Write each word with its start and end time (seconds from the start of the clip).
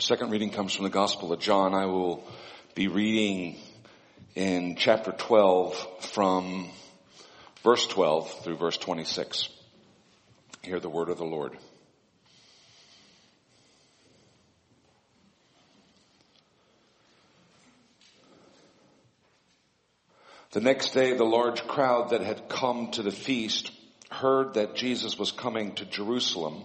Our 0.00 0.02
second 0.02 0.30
reading 0.30 0.48
comes 0.48 0.72
from 0.72 0.84
the 0.84 0.88
Gospel 0.88 1.30
of 1.30 1.40
John. 1.40 1.74
I 1.74 1.84
will 1.84 2.24
be 2.74 2.88
reading 2.88 3.56
in 4.34 4.76
chapter 4.76 5.12
12 5.12 6.06
from 6.06 6.70
verse 7.62 7.86
12 7.86 8.42
through 8.42 8.56
verse 8.56 8.78
26. 8.78 9.50
Hear 10.62 10.80
the 10.80 10.88
word 10.88 11.10
of 11.10 11.18
the 11.18 11.26
Lord. 11.26 11.54
The 20.52 20.62
next 20.62 20.94
day, 20.94 21.12
the 21.12 21.24
large 21.24 21.66
crowd 21.66 22.12
that 22.12 22.22
had 22.22 22.48
come 22.48 22.90
to 22.92 23.02
the 23.02 23.12
feast 23.12 23.70
heard 24.10 24.54
that 24.54 24.76
Jesus 24.76 25.18
was 25.18 25.30
coming 25.30 25.74
to 25.74 25.84
Jerusalem. 25.84 26.64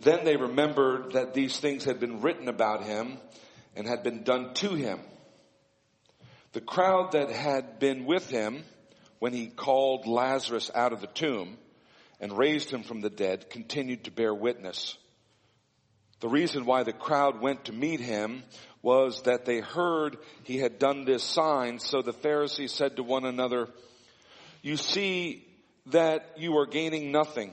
then 0.00 0.24
they 0.24 0.36
remembered 0.36 1.12
that 1.12 1.34
these 1.34 1.58
things 1.58 1.84
had 1.84 2.00
been 2.00 2.20
written 2.20 2.48
about 2.48 2.84
him 2.84 3.18
and 3.76 3.86
had 3.86 4.02
been 4.02 4.22
done 4.22 4.54
to 4.54 4.74
him. 4.74 5.00
The 6.52 6.60
crowd 6.60 7.12
that 7.12 7.30
had 7.30 7.78
been 7.78 8.04
with 8.04 8.28
him 8.30 8.64
when 9.18 9.32
he 9.32 9.46
called 9.46 10.06
Lazarus 10.06 10.70
out 10.74 10.92
of 10.92 11.00
the 11.00 11.06
tomb 11.08 11.56
and 12.20 12.36
raised 12.36 12.70
him 12.70 12.82
from 12.82 13.00
the 13.00 13.10
dead 13.10 13.50
continued 13.50 14.04
to 14.04 14.10
bear 14.10 14.34
witness. 14.34 14.96
The 16.20 16.28
reason 16.28 16.64
why 16.64 16.84
the 16.84 16.92
crowd 16.92 17.40
went 17.40 17.64
to 17.64 17.72
meet 17.72 18.00
him 18.00 18.44
was 18.82 19.22
that 19.22 19.44
they 19.44 19.60
heard 19.60 20.16
he 20.44 20.58
had 20.58 20.78
done 20.78 21.04
this 21.04 21.24
sign. 21.24 21.78
So 21.78 22.02
the 22.02 22.12
Pharisees 22.12 22.72
said 22.72 22.96
to 22.96 23.02
one 23.02 23.24
another, 23.24 23.68
you 24.62 24.76
see 24.76 25.46
that 25.86 26.34
you 26.36 26.56
are 26.58 26.66
gaining 26.66 27.12
nothing. 27.12 27.52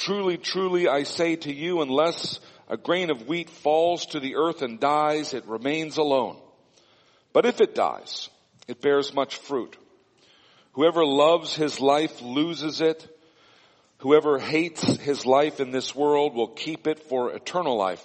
Truly, 0.00 0.38
truly, 0.38 0.88
I 0.88 1.02
say 1.02 1.36
to 1.36 1.52
you, 1.52 1.82
unless 1.82 2.40
a 2.70 2.78
grain 2.78 3.10
of 3.10 3.28
wheat 3.28 3.50
falls 3.50 4.06
to 4.06 4.20
the 4.20 4.36
earth 4.36 4.62
and 4.62 4.80
dies, 4.80 5.34
it 5.34 5.46
remains 5.46 5.98
alone. 5.98 6.38
But 7.34 7.44
if 7.44 7.60
it 7.60 7.74
dies, 7.74 8.30
it 8.66 8.80
bears 8.80 9.12
much 9.12 9.36
fruit. 9.36 9.76
Whoever 10.72 11.04
loves 11.04 11.54
his 11.54 11.80
life 11.80 12.22
loses 12.22 12.80
it. 12.80 13.14
Whoever 13.98 14.38
hates 14.38 14.82
his 14.82 15.26
life 15.26 15.60
in 15.60 15.70
this 15.70 15.94
world 15.94 16.34
will 16.34 16.48
keep 16.48 16.86
it 16.86 17.00
for 17.10 17.32
eternal 17.32 17.76
life. 17.76 18.02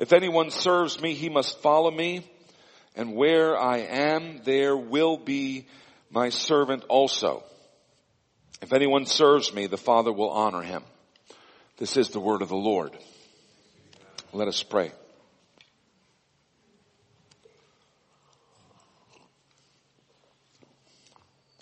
If 0.00 0.12
anyone 0.12 0.50
serves 0.50 1.00
me, 1.00 1.14
he 1.14 1.28
must 1.28 1.62
follow 1.62 1.92
me, 1.92 2.28
and 2.96 3.14
where 3.14 3.56
I 3.56 3.78
am, 3.78 4.40
there 4.42 4.76
will 4.76 5.16
be 5.16 5.68
my 6.10 6.30
servant 6.30 6.82
also. 6.88 7.44
If 8.62 8.72
anyone 8.72 9.06
serves 9.06 9.52
me, 9.52 9.66
the 9.66 9.76
Father 9.76 10.12
will 10.12 10.30
honor 10.30 10.62
him. 10.62 10.84
This 11.78 11.96
is 11.96 12.10
the 12.10 12.20
word 12.20 12.42
of 12.42 12.48
the 12.48 12.54
Lord. 12.54 12.96
Let 14.32 14.46
us 14.46 14.62
pray. 14.62 14.92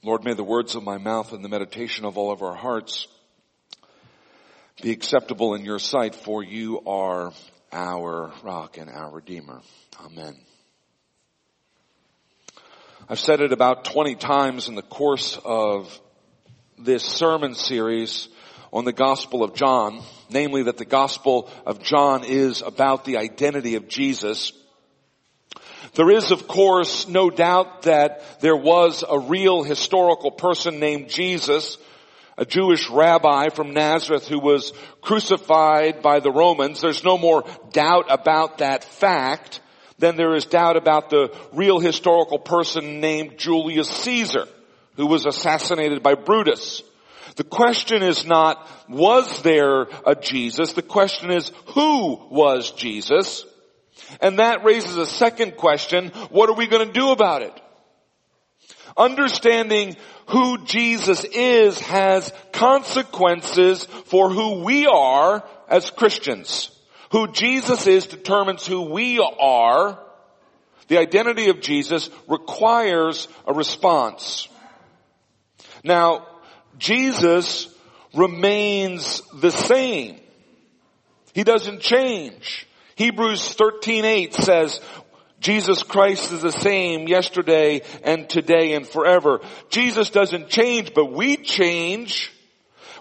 Lord, 0.03 0.25
may 0.25 0.35
the 0.35 0.45
words 0.45 0.75
of 0.75 0.83
my 0.83 0.99
mouth 0.99 1.33
and 1.33 1.43
the 1.43 1.49
meditation 1.49 2.05
of 2.05 2.19
all 2.19 2.33
of 2.33 2.43
our 2.43 2.55
hearts 2.55 3.09
be 4.83 4.91
acceptable 4.91 5.55
in 5.55 5.65
your 5.65 5.79
sight, 5.79 6.15
for 6.15 6.43
you 6.43 6.81
are 6.87 7.33
our 7.73 8.31
rock 8.43 8.77
and 8.77 8.91
our 8.91 9.11
redeemer. 9.11 9.63
Amen. 10.05 10.37
I've 13.09 13.19
said 13.19 13.41
it 13.41 13.53
about 13.53 13.85
20 13.85 14.17
times 14.17 14.69
in 14.69 14.75
the 14.75 14.83
course 14.83 15.39
of 15.45 15.99
this 16.83 17.05
sermon 17.05 17.55
series 17.55 18.29
on 18.73 18.85
the 18.85 18.93
Gospel 18.93 19.43
of 19.43 19.55
John, 19.55 20.03
namely 20.31 20.63
that 20.65 20.79
the 20.79 20.85
Gospel 20.85 21.51
of 21.67 21.83
John 21.83 22.25
is 22.25 22.63
about 22.63 23.05
the 23.05 23.19
identity 23.19 23.75
of 23.75 23.89
Jesus. 23.89 24.53
There 25.95 26.11
is, 26.11 26.31
of 26.31 26.47
course, 26.47 27.09
no 27.09 27.31
doubt 27.31 27.83
that 27.83 28.41
there 28.41 28.57
was 28.57 29.05
a 29.09 29.19
real 29.19 29.63
historical 29.63 30.31
person 30.31 30.79
named 30.79 31.09
Jesus, 31.09 31.79
a 32.39 32.47
Jewish 32.47 32.89
rabbi 32.89 33.49
from 33.51 33.75
Nazareth 33.75 34.29
who 34.29 34.39
was 34.39 34.73
crucified 35.03 36.01
by 36.01 36.21
the 36.21 36.31
Romans. 36.31 36.81
There's 36.81 37.05
no 37.05 37.19
more 37.19 37.45
doubt 37.73 38.07
about 38.09 38.59
that 38.59 38.85
fact 38.85 39.61
than 39.99 40.17
there 40.17 40.35
is 40.35 40.47
doubt 40.47 40.77
about 40.77 41.11
the 41.11 41.37
real 41.53 41.79
historical 41.79 42.39
person 42.39 43.01
named 43.01 43.37
Julius 43.37 43.91
Caesar, 43.91 44.47
who 45.01 45.07
was 45.07 45.25
assassinated 45.25 46.03
by 46.03 46.15
Brutus. 46.15 46.83
The 47.37 47.45
question 47.45 48.03
is 48.03 48.27
not, 48.27 48.69
was 48.87 49.41
there 49.41 49.87
a 50.05 50.15
Jesus? 50.15 50.75
The 50.75 50.83
question 50.83 51.31
is, 51.31 51.53
who 51.69 52.17
was 52.31 52.73
Jesus? 52.73 53.47
And 54.21 54.41
that 54.41 54.63
raises 54.63 54.99
a 54.99 55.07
second 55.07 55.57
question, 55.57 56.09
what 56.29 56.51
are 56.51 56.55
we 56.55 56.67
going 56.67 56.87
to 56.87 56.93
do 56.93 57.13
about 57.13 57.41
it? 57.41 57.59
Understanding 58.95 59.97
who 60.27 60.67
Jesus 60.67 61.25
is 61.25 61.81
has 61.81 62.31
consequences 62.53 63.87
for 63.87 64.29
who 64.29 64.65
we 64.65 64.87
are 64.87 65.43
as 65.67 65.89
Christians. 65.89 66.71
Who 67.13 67.33
Jesus 67.33 67.87
is 67.87 68.07
determines 68.07 68.67
who 68.67 68.83
we 68.83 69.19
are. 69.19 69.99
The 70.89 70.99
identity 70.99 71.49
of 71.49 71.63
Jesus 71.63 72.11
requires 72.29 73.29
a 73.47 73.55
response. 73.55 74.47
Now, 75.85 76.27
Jesus 76.79 77.69
remains 78.15 79.23
the 79.35 79.51
same. 79.51 80.21
He 81.33 81.45
doesn't 81.45 81.81
change. 81.81 82.67
Hebrews 82.97 83.55
13:8 83.55 84.35
says, 84.35 84.81
Jesus 85.41 85.83
Christ 85.83 86.33
is 86.33 86.43
the 86.43 86.53
same 86.53 87.09
yesterday 87.09 87.81
and 88.05 88.29
today 88.29 88.75
and 88.75 88.87
forever. 88.87 89.41
Jesus 89.71 90.11
doesn't 90.11 90.49
change, 90.49 90.93
but 90.93 91.13
we 91.13 91.39
change. 91.39 92.31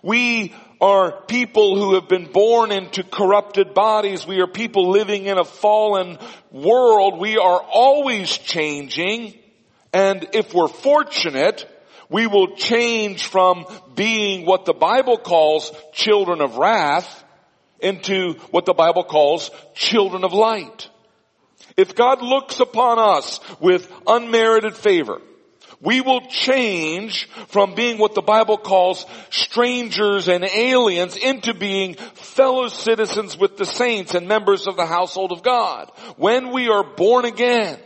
We 0.02 0.54
are 0.80 1.22
people 1.24 1.78
who 1.78 1.96
have 1.96 2.08
been 2.08 2.32
born 2.32 2.72
into 2.72 3.04
corrupted 3.04 3.74
bodies. 3.74 4.26
We 4.26 4.40
are 4.40 4.48
people 4.48 4.90
living 4.90 5.26
in 5.26 5.38
a 5.38 5.44
fallen 5.44 6.18
world. 6.52 7.20
We 7.20 7.38
are 7.38 7.62
always 7.62 8.38
changing. 8.38 9.38
And 9.92 10.30
if 10.32 10.54
we're 10.54 10.70
fortunate, 10.70 11.68
we 12.10 12.28
will 12.28 12.56
change 12.56 13.28
from 13.28 13.66
being 13.96 14.46
what 14.46 14.66
the 14.66 14.74
Bible 14.74 15.18
calls 15.18 15.72
children 15.94 16.42
of 16.42 16.58
wrath 16.58 17.24
into 17.80 18.34
what 18.52 18.66
the 18.66 18.74
Bible 18.74 19.04
calls 19.04 19.52
children 19.76 20.24
of 20.24 20.34
light. 20.34 20.90
If 21.78 21.96
God 21.96 22.22
looks 22.22 22.60
upon 22.60 23.00
us 23.00 23.40
with 23.60 23.90
unmerited 24.06 24.76
favor, 24.76 25.22
we 25.82 26.02
will 26.02 26.22
change 26.28 27.30
from 27.48 27.74
being 27.74 28.00
what 28.00 28.14
the 28.14 28.22
Bible 28.22 28.58
calls 28.58 29.06
strangers 29.30 30.28
and 30.28 30.44
aliens 30.44 31.16
into 31.16 31.54
being 31.54 31.94
fellow 31.94 32.68
citizens 32.68 33.38
with 33.38 33.56
the 33.56 33.66
saints 33.66 34.14
and 34.14 34.28
members 34.28 34.68
of 34.68 34.76
the 34.76 34.86
household 34.86 35.32
of 35.32 35.42
God. 35.42 35.90
When 36.18 36.52
we 36.52 36.68
are 36.68 36.84
born 36.84 37.24
again, 37.24 37.80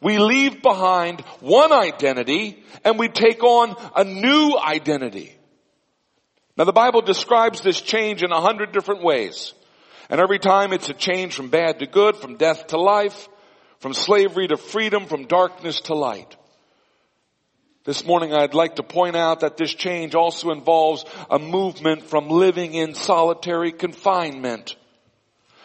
we 0.00 0.18
leave 0.18 0.62
behind 0.62 1.20
one 1.40 1.72
identity 1.72 2.62
and 2.84 2.98
we 2.98 3.08
take 3.08 3.42
on 3.42 3.76
a 3.94 4.04
new 4.04 4.58
identity. 4.58 5.36
Now 6.56 6.64
the 6.64 6.72
Bible 6.72 7.02
describes 7.02 7.60
this 7.60 7.80
change 7.80 8.22
in 8.22 8.30
a 8.30 8.40
hundred 8.40 8.72
different 8.72 9.02
ways. 9.02 9.54
And 10.08 10.20
every 10.20 10.38
time 10.38 10.72
it's 10.72 10.90
a 10.90 10.94
change 10.94 11.34
from 11.34 11.48
bad 11.48 11.78
to 11.78 11.86
good, 11.86 12.16
from 12.16 12.36
death 12.36 12.68
to 12.68 12.78
life, 12.78 13.28
from 13.78 13.94
slavery 13.94 14.48
to 14.48 14.56
freedom, 14.56 15.06
from 15.06 15.26
darkness 15.26 15.80
to 15.82 15.94
light. 15.94 16.36
This 17.84 18.04
morning 18.04 18.32
I'd 18.32 18.54
like 18.54 18.76
to 18.76 18.82
point 18.82 19.16
out 19.16 19.40
that 19.40 19.56
this 19.56 19.74
change 19.74 20.14
also 20.14 20.50
involves 20.50 21.04
a 21.30 21.38
movement 21.38 22.02
from 22.04 22.28
living 22.28 22.72
in 22.72 22.94
solitary 22.94 23.72
confinement 23.72 24.76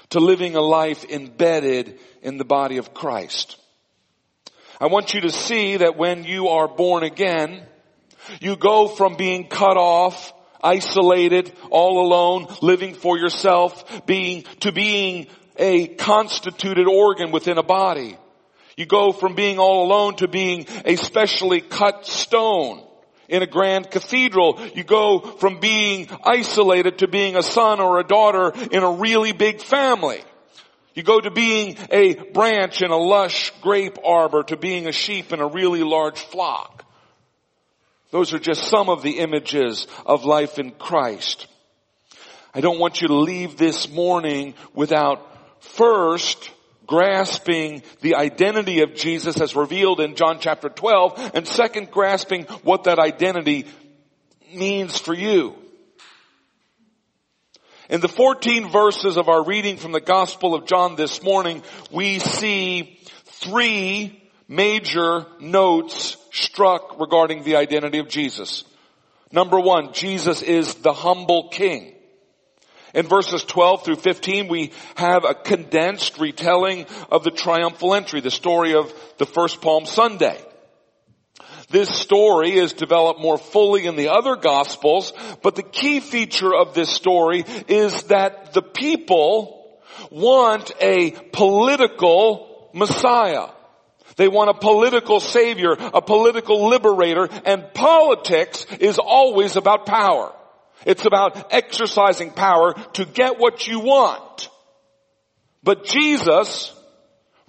to 0.10 0.20
living 0.20 0.56
a 0.56 0.62
life 0.62 1.06
embedded 1.06 2.00
in 2.22 2.38
the 2.38 2.46
body 2.46 2.78
of 2.78 2.94
Christ. 2.94 3.58
I 4.82 4.88
want 4.88 5.14
you 5.14 5.22
to 5.22 5.32
see 5.32 5.78
that 5.78 5.98
when 5.98 6.24
you 6.24 6.48
are 6.48 6.70
born 6.70 7.04
again, 7.04 7.66
you 8.40 8.56
go 8.56 8.88
from 8.88 9.18
being 9.18 9.48
cut 9.50 9.76
off, 9.76 10.32
isolated, 10.64 11.52
all 11.70 12.06
alone, 12.06 12.48
living 12.62 12.94
for 12.94 13.18
yourself, 13.18 14.06
being, 14.06 14.44
to 14.62 14.72
being 14.72 15.28
a 15.58 15.88
constituted 15.88 16.88
organ 16.88 17.32
within 17.32 17.58
a 17.58 17.64
body. 17.64 18.18
You 18.78 18.86
go 18.86 19.12
from 19.12 19.36
being 19.36 19.60
all 19.60 19.86
alone 19.86 20.16
to 20.18 20.30
being 20.30 20.66
a 20.86 20.96
specially 20.96 21.60
cut 21.60 22.06
stone 22.06 22.82
in 23.28 23.44
a 23.44 23.48
grand 23.48 23.92
cathedral. 23.92 24.66
You 24.74 24.86
go 24.86 25.20
from 25.20 25.60
being 25.60 26.08
isolated 26.24 27.00
to 27.00 27.10
being 27.10 27.36
a 27.36 27.44
son 27.44 27.82
or 27.82 28.00
a 28.00 28.06
daughter 28.06 28.54
in 28.72 28.84
a 28.84 28.92
really 28.92 29.34
big 29.34 29.62
family. 29.62 30.24
You 31.00 31.04
go 31.04 31.22
to 31.22 31.32
being 31.32 31.78
a 31.92 32.14
branch 32.14 32.82
in 32.82 32.92
a 32.92 32.98
lush 32.98 33.54
grape 33.62 33.98
arbor 34.04 34.44
to 34.44 34.58
being 34.58 34.86
a 34.86 34.92
sheep 34.92 35.32
in 35.32 35.40
a 35.40 35.48
really 35.48 35.82
large 35.82 36.20
flock. 36.20 36.84
Those 38.12 38.34
are 38.34 38.38
just 38.38 38.66
some 38.66 38.90
of 38.90 39.02
the 39.02 39.20
images 39.20 39.88
of 40.06 40.26
life 40.26 40.60
in 40.60 40.72
Christ. 40.72 41.48
I 42.54 42.60
don't 42.60 42.80
want 42.80 43.02
you 43.02 43.08
to 43.08 43.16
leave 43.16 43.56
this 43.56 43.88
morning 43.90 44.56
without 44.74 45.26
first 45.62 46.52
grasping 46.86 47.82
the 48.02 48.16
identity 48.16 48.82
of 48.82 48.94
Jesus 48.94 49.40
as 49.40 49.56
revealed 49.56 50.02
in 50.02 50.16
John 50.16 50.40
chapter 50.42 50.68
12 50.68 51.32
and 51.34 51.48
second 51.48 51.92
grasping 51.92 52.44
what 52.64 52.84
that 52.84 53.00
identity 53.00 53.68
means 54.54 55.00
for 55.00 55.14
you. 55.14 55.56
In 57.90 58.02
the 58.02 58.08
14 58.08 58.70
verses 58.70 59.18
of 59.18 59.30
our 59.30 59.44
reading 59.44 59.78
from 59.78 59.94
the 59.94 60.00
Gospel 60.00 60.54
of 60.54 60.68
John 60.68 60.96
this 60.96 61.24
morning, 61.24 61.64
we 61.92 62.20
see 62.20 63.00
three 63.26 64.22
major 64.48 65.26
notes 65.40 66.16
struck 66.32 67.00
regarding 67.00 67.42
the 67.42 67.56
identity 67.56 67.98
of 67.98 68.08
Jesus. 68.08 68.64
Number 69.32 69.60
one, 69.60 69.94
Jesus 69.94 70.44
is 70.44 70.76
the 70.76 70.94
humble 70.94 71.50
king. 71.50 71.96
In 72.94 73.08
verses 73.08 73.44
12 73.44 73.86
through 73.86 73.96
15, 73.96 74.50
we 74.50 74.72
have 74.96 75.24
a 75.24 75.34
condensed 75.34 76.20
retelling 76.20 76.86
of 77.10 77.24
the 77.24 77.32
triumphal 77.32 77.96
entry, 77.96 78.22
the 78.22 78.30
story 78.30 78.76
of 78.76 78.94
the 79.18 79.26
first 79.26 79.62
Palm 79.62 79.88
Sunday. 79.88 80.40
This 81.70 81.90
story 81.90 82.58
is 82.58 82.74
developed 82.74 83.20
more 83.20 83.38
fully 83.38 83.86
in 83.86 83.96
the 83.96 84.10
other 84.10 84.36
gospels, 84.36 85.14
but 85.44 85.56
the 85.56 85.64
key 85.64 86.00
feature 86.00 86.54
of 86.54 86.74
this 86.74 86.90
story 86.90 87.46
is 87.68 88.04
that 88.04 88.54
the 88.54 88.64
people 88.64 89.80
want 90.10 90.72
a 90.82 91.12
political 91.32 92.70
Messiah. 92.74 93.50
They 94.16 94.28
want 94.28 94.50
a 94.50 94.54
political 94.54 95.20
savior, 95.20 95.74
a 95.80 96.02
political 96.02 96.68
liberator, 96.68 97.30
and 97.46 97.74
politics 97.74 98.66
is 98.80 99.00
always 99.00 99.56
about 99.56 99.86
power. 99.86 100.34
It's 100.86 101.06
about 101.06 101.54
exercising 101.54 102.32
power 102.32 102.74
to 102.94 103.06
get 103.06 103.40
what 103.40 103.68
you 103.68 103.80
want. 103.80 104.50
But 105.64 105.86
Jesus, 105.86 106.74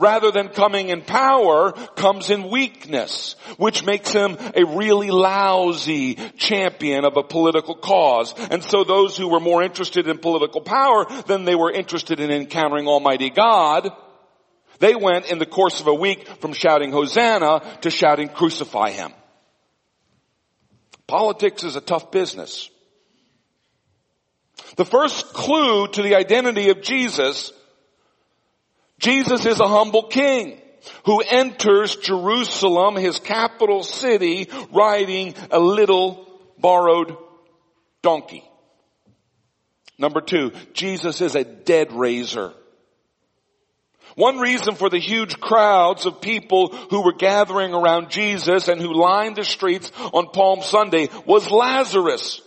rather 0.01 0.33
than 0.33 0.49
coming 0.49 0.89
in 0.89 1.03
power, 1.03 1.73
comes 1.95 2.31
in 2.31 2.51
weakness, 2.51 3.37
which 3.59 3.85
makes 3.85 4.13
him 4.13 4.37
a 4.57 4.65
really 4.65 5.11
lousy 5.11 6.15
champion 6.37 7.05
of 7.05 7.17
a 7.17 7.23
political 7.23 7.75
cause. 7.75 8.35
And 8.51 8.65
so 8.65 8.83
those 8.83 9.17
who 9.17 9.29
were 9.29 9.41
more 9.41 9.63
interested 9.63 10.09
in 10.09 10.19
political 10.19 10.63
power 10.63 11.05
than 11.27 11.45
they 11.45 11.55
were 11.55 11.71
interested 11.71 12.19
in 12.19 12.31
encountering 12.31 12.89
Almighty 12.89 13.31
God, 13.31 13.91
they 14.79 14.95
went 14.95 15.31
in 15.31 15.39
the 15.39 15.47
course 15.47 15.81
of 15.81 15.87
a 15.87 15.95
week 15.95 16.27
from 16.41 16.55
shouting 16.55 16.91
Hosanna 16.91 17.63
to 17.83 17.91
shouting 17.91 18.29
crucify 18.29 18.91
him. 18.91 19.13
Politics 21.07 21.65
is 21.65 21.77
a 21.77 21.81
tough 21.81 22.11
business. 22.11 22.71
The 24.77 24.85
first 24.85 25.33
clue 25.35 25.89
to 25.89 26.03
the 26.03 26.15
identity 26.15 26.71
of 26.71 26.81
Jesus, 26.81 27.53
Jesus 29.01 29.47
is 29.47 29.59
a 29.61 29.67
humble 29.67 30.05
king 30.05 30.61
who 31.07 31.21
enters 31.21 31.97
Jerusalem, 31.97 32.97
his 32.97 33.19
capital 33.19 33.83
city, 33.83 34.49
riding 34.73 35.35
a 35.51 35.59
little 35.59 36.29
borrowed 36.59 37.17
donkey. 38.03 38.45
Number 39.99 40.21
two, 40.21 40.53
Jesus 40.75 41.21
is 41.21 41.35
a 41.35 41.45
dead 41.45 41.93
raiser. 41.93 42.53
One 44.17 44.39
reason 44.39 44.75
for 44.75 44.91
the 44.91 44.99
huge 44.99 45.41
crowds 45.41 46.05
of 46.05 46.21
people 46.21 46.69
who 46.69 47.03
were 47.03 47.15
gathering 47.15 47.73
around 47.73 48.11
Jesus 48.11 48.69
and 48.69 48.81
who 48.81 48.93
lined 48.93 49.37
the 49.37 49.45
streets 49.45 49.91
on 50.13 50.29
Palm 50.29 50.63
Sunday 50.63 51.09
was 51.27 51.51
Lazarus. 51.51 52.43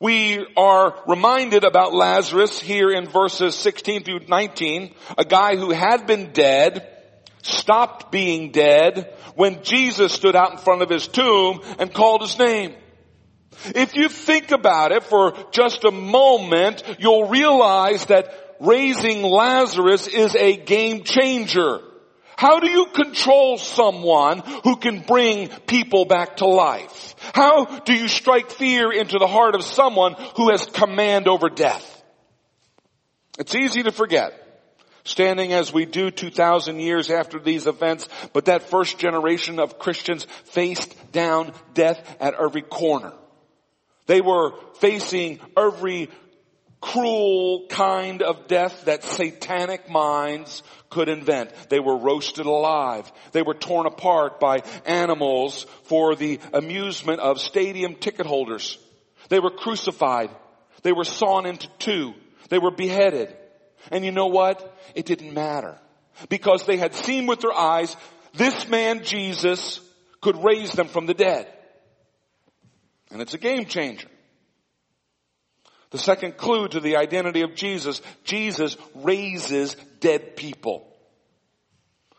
We 0.00 0.46
are 0.56 0.94
reminded 1.08 1.64
about 1.64 1.92
Lazarus 1.92 2.60
here 2.60 2.90
in 2.90 3.08
verses 3.08 3.56
16 3.56 4.04
through 4.04 4.20
19, 4.28 4.94
a 5.16 5.24
guy 5.24 5.56
who 5.56 5.72
had 5.72 6.06
been 6.06 6.32
dead, 6.32 6.88
stopped 7.42 8.12
being 8.12 8.52
dead 8.52 9.12
when 9.34 9.64
Jesus 9.64 10.12
stood 10.12 10.36
out 10.36 10.52
in 10.52 10.58
front 10.58 10.82
of 10.82 10.88
his 10.88 11.08
tomb 11.08 11.62
and 11.80 11.92
called 11.92 12.22
his 12.22 12.38
name. 12.38 12.76
If 13.74 13.96
you 13.96 14.08
think 14.08 14.52
about 14.52 14.92
it 14.92 15.02
for 15.02 15.32
just 15.50 15.82
a 15.82 15.90
moment, 15.90 16.84
you'll 17.00 17.28
realize 17.28 18.06
that 18.06 18.32
raising 18.60 19.22
Lazarus 19.22 20.06
is 20.06 20.36
a 20.36 20.56
game 20.56 21.02
changer. 21.02 21.80
How 22.38 22.60
do 22.60 22.70
you 22.70 22.86
control 22.86 23.58
someone 23.58 24.44
who 24.62 24.76
can 24.76 25.00
bring 25.00 25.48
people 25.66 26.04
back 26.04 26.36
to 26.36 26.46
life? 26.46 27.16
How 27.34 27.64
do 27.80 27.92
you 27.92 28.06
strike 28.06 28.52
fear 28.52 28.92
into 28.92 29.18
the 29.18 29.26
heart 29.26 29.56
of 29.56 29.64
someone 29.64 30.14
who 30.36 30.50
has 30.50 30.64
command 30.66 31.26
over 31.26 31.48
death? 31.48 32.04
It's 33.40 33.56
easy 33.56 33.82
to 33.82 33.90
forget, 33.90 34.32
standing 35.02 35.52
as 35.52 35.72
we 35.72 35.84
do 35.84 36.12
2,000 36.12 36.78
years 36.78 37.10
after 37.10 37.40
these 37.40 37.66
events, 37.66 38.08
but 38.32 38.44
that 38.44 38.70
first 38.70 39.00
generation 39.00 39.58
of 39.58 39.80
Christians 39.80 40.24
faced 40.44 40.94
down 41.10 41.52
death 41.74 42.00
at 42.20 42.34
every 42.34 42.62
corner. 42.62 43.14
They 44.06 44.20
were 44.20 44.52
facing 44.74 45.40
every 45.56 46.08
cruel 46.80 47.66
kind 47.68 48.22
of 48.22 48.46
death 48.46 48.84
that 48.84 49.02
satanic 49.02 49.90
minds 49.90 50.62
could 50.90 51.08
invent. 51.08 51.50
They 51.68 51.80
were 51.80 51.98
roasted 51.98 52.46
alive. 52.46 53.10
They 53.32 53.42
were 53.42 53.54
torn 53.54 53.86
apart 53.86 54.40
by 54.40 54.62
animals 54.86 55.66
for 55.84 56.14
the 56.14 56.40
amusement 56.52 57.20
of 57.20 57.40
stadium 57.40 57.94
ticket 57.94 58.26
holders. 58.26 58.78
They 59.28 59.40
were 59.40 59.50
crucified. 59.50 60.30
They 60.82 60.92
were 60.92 61.04
sawn 61.04 61.46
into 61.46 61.68
two. 61.78 62.14
They 62.48 62.58
were 62.58 62.70
beheaded. 62.70 63.36
And 63.90 64.04
you 64.04 64.12
know 64.12 64.26
what? 64.26 64.76
It 64.94 65.06
didn't 65.06 65.34
matter. 65.34 65.78
Because 66.28 66.64
they 66.64 66.76
had 66.76 66.94
seen 66.94 67.26
with 67.26 67.40
their 67.40 67.52
eyes, 67.52 67.94
this 68.34 68.68
man 68.68 69.04
Jesus 69.04 69.80
could 70.20 70.42
raise 70.42 70.72
them 70.72 70.88
from 70.88 71.06
the 71.06 71.14
dead. 71.14 71.52
And 73.10 73.22
it's 73.22 73.34
a 73.34 73.38
game 73.38 73.66
changer. 73.66 74.08
The 75.90 75.98
second 75.98 76.36
clue 76.36 76.68
to 76.68 76.80
the 76.80 76.96
identity 76.96 77.42
of 77.42 77.54
Jesus, 77.54 78.02
Jesus 78.24 78.76
raises 78.94 79.74
dead 80.00 80.36
people. 80.36 80.86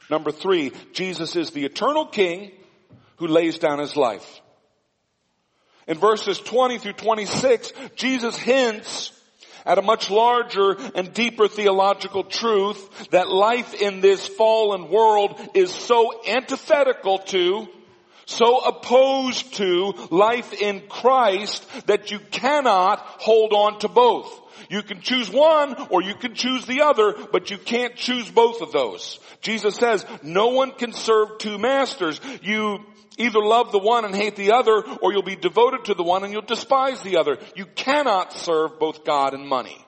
Number 0.10 0.32
three, 0.32 0.72
Jesus 0.92 1.36
is 1.36 1.52
the 1.52 1.66
eternal 1.66 2.08
king 2.08 2.52
who 3.18 3.28
lays 3.28 3.60
down 3.60 3.80
his 3.80 3.96
life. 3.96 4.42
In 5.88 5.98
verses 5.98 6.40
20 6.40 6.80
through 6.80 6.94
26, 6.94 7.74
Jesus 7.96 8.38
hints 8.38 9.12
at 9.66 9.78
a 9.78 9.84
much 9.84 10.10
larger 10.10 10.78
and 10.96 11.14
deeper 11.14 11.48
theological 11.48 12.24
truth 12.24 13.10
that 13.10 13.30
life 13.30 13.74
in 13.76 14.02
this 14.02 14.26
fallen 14.26 14.90
world 14.90 15.40
is 15.54 15.74
so 15.74 16.22
antithetical 16.28 17.20
to 17.20 17.68
so 18.30 18.60
opposed 18.60 19.56
to 19.56 19.94
life 20.12 20.54
in 20.54 20.82
Christ 20.88 21.66
that 21.88 22.12
you 22.12 22.20
cannot 22.20 23.00
hold 23.00 23.54
on 23.54 23.80
to 23.80 23.88
both. 23.88 24.40
You 24.70 24.84
can 24.84 25.02
choose 25.02 25.30
one 25.32 25.76
or 25.90 26.04
you 26.04 26.14
can 26.14 26.36
choose 26.36 26.66
the 26.66 26.82
other, 26.82 27.16
but 27.32 27.50
you 27.50 27.58
can't 27.58 27.96
choose 27.96 28.30
both 28.30 28.62
of 28.62 28.72
those. 28.72 29.20
Jesus 29.42 29.76
says 29.76 30.06
no 30.22 30.50
one 30.50 30.72
can 30.72 30.94
serve 30.94 31.40
two 31.40 31.58
masters. 31.58 32.22
You 32.44 32.86
either 33.18 33.40
love 33.40 33.72
the 33.72 33.80
one 33.80 34.06
and 34.06 34.16
hate 34.16 34.36
the 34.36 34.52
other 34.52 34.84
or 35.02 35.12
you'll 35.12 35.24
be 35.24 35.36
devoted 35.36 35.86
to 35.86 35.96
the 35.96 36.04
one 36.04 36.24
and 36.24 36.32
you'll 36.32 36.44
despise 36.44 37.02
the 37.02 37.18
other. 37.18 37.40
You 37.56 37.66
cannot 37.66 38.34
serve 38.34 38.80
both 38.80 39.04
God 39.06 39.34
and 39.34 39.48
money. 39.48 39.84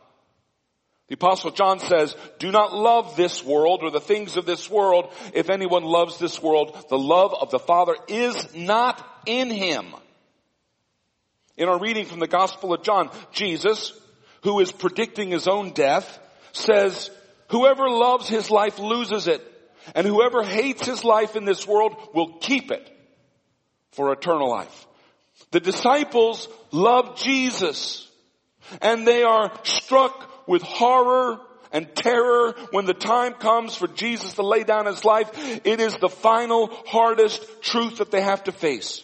The 1.12 1.16
apostle 1.16 1.52
John 1.52 1.82
says, 1.82 2.16
do 2.40 2.54
not 2.54 2.74
love 2.74 3.18
this 3.18 3.44
world 3.44 3.82
or 3.84 3.92
the 3.92 4.00
things 4.00 4.38
of 4.38 4.46
this 4.46 4.70
world. 4.70 5.12
If 5.34 5.50
anyone 5.50 5.84
loves 5.84 6.18
this 6.18 6.42
world, 6.42 6.86
the 6.88 6.98
love 6.98 7.34
of 7.34 7.52
the 7.52 7.60
Father 7.60 7.98
is 8.08 8.56
not 8.56 9.06
in 9.26 9.50
him. 9.50 9.88
In 11.58 11.68
our 11.68 11.78
reading 11.78 12.06
from 12.06 12.20
the 12.20 12.28
Gospel 12.28 12.74
of 12.74 12.84
John, 12.84 13.10
Jesus, 13.34 13.92
who 14.44 14.62
is 14.62 14.72
predicting 14.72 15.32
his 15.32 15.50
own 15.50 15.74
death, 15.74 16.18
says, 16.54 17.12
whoever 17.50 17.90
loves 17.90 18.30
his 18.30 18.50
life 18.50 18.80
loses 18.80 19.28
it, 19.28 19.46
and 19.94 20.08
whoever 20.08 20.44
hates 20.44 20.86
his 20.86 21.04
life 21.04 21.36
in 21.36 21.44
this 21.44 21.68
world 21.68 21.94
will 22.14 22.38
keep 22.40 22.72
it 22.72 22.90
for 23.92 24.14
eternal 24.14 24.50
life. 24.50 24.88
The 25.52 25.60
disciples 25.60 26.48
love 26.72 27.18
Jesus, 27.18 28.10
and 28.82 29.06
they 29.06 29.24
are 29.24 29.52
struck 29.64 30.30
with 30.48 30.62
horror 30.62 31.40
and 31.72 31.94
terror 31.96 32.54
when 32.72 32.86
the 32.86 32.94
time 32.94 33.34
comes 33.34 33.76
for 33.76 33.88
Jesus 33.88 34.34
to 34.34 34.46
lay 34.46 34.64
down 34.64 34.86
his 34.86 35.06
life. 35.06 35.30
It 35.66 35.80
is 35.80 35.96
the 35.98 36.10
final 36.10 36.68
hardest 36.88 37.46
truth 37.62 37.98
that 37.98 38.12
they 38.12 38.22
have 38.22 38.44
to 38.46 38.52
face. 38.52 39.04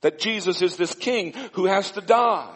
That 0.00 0.18
Jesus 0.18 0.62
is 0.62 0.76
this 0.76 0.94
king 0.94 1.34
who 1.52 1.66
has 1.66 1.92
to 1.92 2.00
die. 2.00 2.52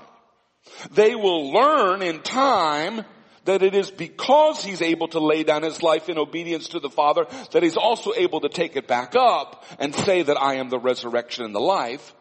They 0.92 1.14
will 1.14 1.52
learn 1.52 2.02
in 2.02 2.22
time 2.22 3.04
that 3.44 3.62
it 3.62 3.74
is 3.74 3.90
because 3.90 4.64
he's 4.64 4.82
able 4.82 5.06
to 5.08 5.20
lay 5.20 5.44
down 5.44 5.62
his 5.62 5.82
life 5.82 6.08
in 6.08 6.18
obedience 6.18 6.68
to 6.68 6.80
the 6.80 6.90
Father 6.90 7.26
that 7.52 7.62
he's 7.62 7.76
also 7.76 8.12
able 8.14 8.40
to 8.40 8.48
take 8.48 8.74
it 8.74 8.88
back 8.88 9.14
up 9.16 9.64
and 9.78 9.94
say 9.94 10.22
that 10.22 10.40
I 10.40 10.54
am 10.54 10.68
the 10.68 10.80
resurrection 10.80 11.44
and 11.44 11.54
the 11.54 11.60
life. 11.60 12.14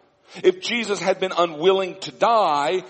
If 0.43 0.61
Jesus 0.61 0.99
had 0.99 1.19
been 1.19 1.31
unwilling 1.35 1.99
to 2.01 2.11
die, 2.11 2.83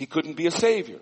he 0.00 0.06
couldn't 0.06 0.32
be 0.32 0.46
a 0.46 0.50
savior. 0.50 0.98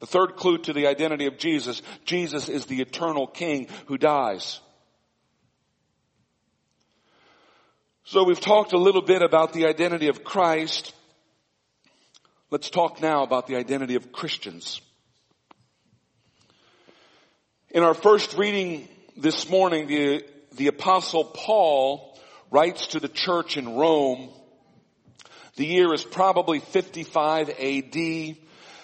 The 0.00 0.06
third 0.06 0.36
clue 0.36 0.58
to 0.58 0.74
the 0.74 0.86
identity 0.86 1.24
of 1.24 1.38
Jesus, 1.38 1.80
Jesus 2.04 2.50
is 2.50 2.66
the 2.66 2.82
eternal 2.82 3.26
king 3.26 3.68
who 3.86 3.96
dies. 3.96 4.60
So 8.04 8.24
we've 8.24 8.38
talked 8.38 8.74
a 8.74 8.78
little 8.78 9.00
bit 9.00 9.22
about 9.22 9.54
the 9.54 9.64
identity 9.64 10.08
of 10.08 10.24
Christ. 10.24 10.92
Let's 12.50 12.68
talk 12.68 13.00
now 13.00 13.22
about 13.22 13.46
the 13.46 13.56
identity 13.56 13.94
of 13.94 14.12
Christians. 14.12 14.82
In 17.70 17.82
our 17.82 17.94
first 17.94 18.36
reading 18.36 18.86
this 19.16 19.48
morning, 19.48 19.86
the, 19.86 20.22
the 20.56 20.66
apostle 20.66 21.24
Paul 21.24 22.20
writes 22.50 22.88
to 22.88 23.00
the 23.00 23.08
church 23.08 23.56
in 23.56 23.74
Rome 23.74 24.28
the 25.56 25.66
year 25.66 25.92
is 25.94 26.04
probably 26.04 26.60
55 26.60 27.50
AD. 27.50 28.36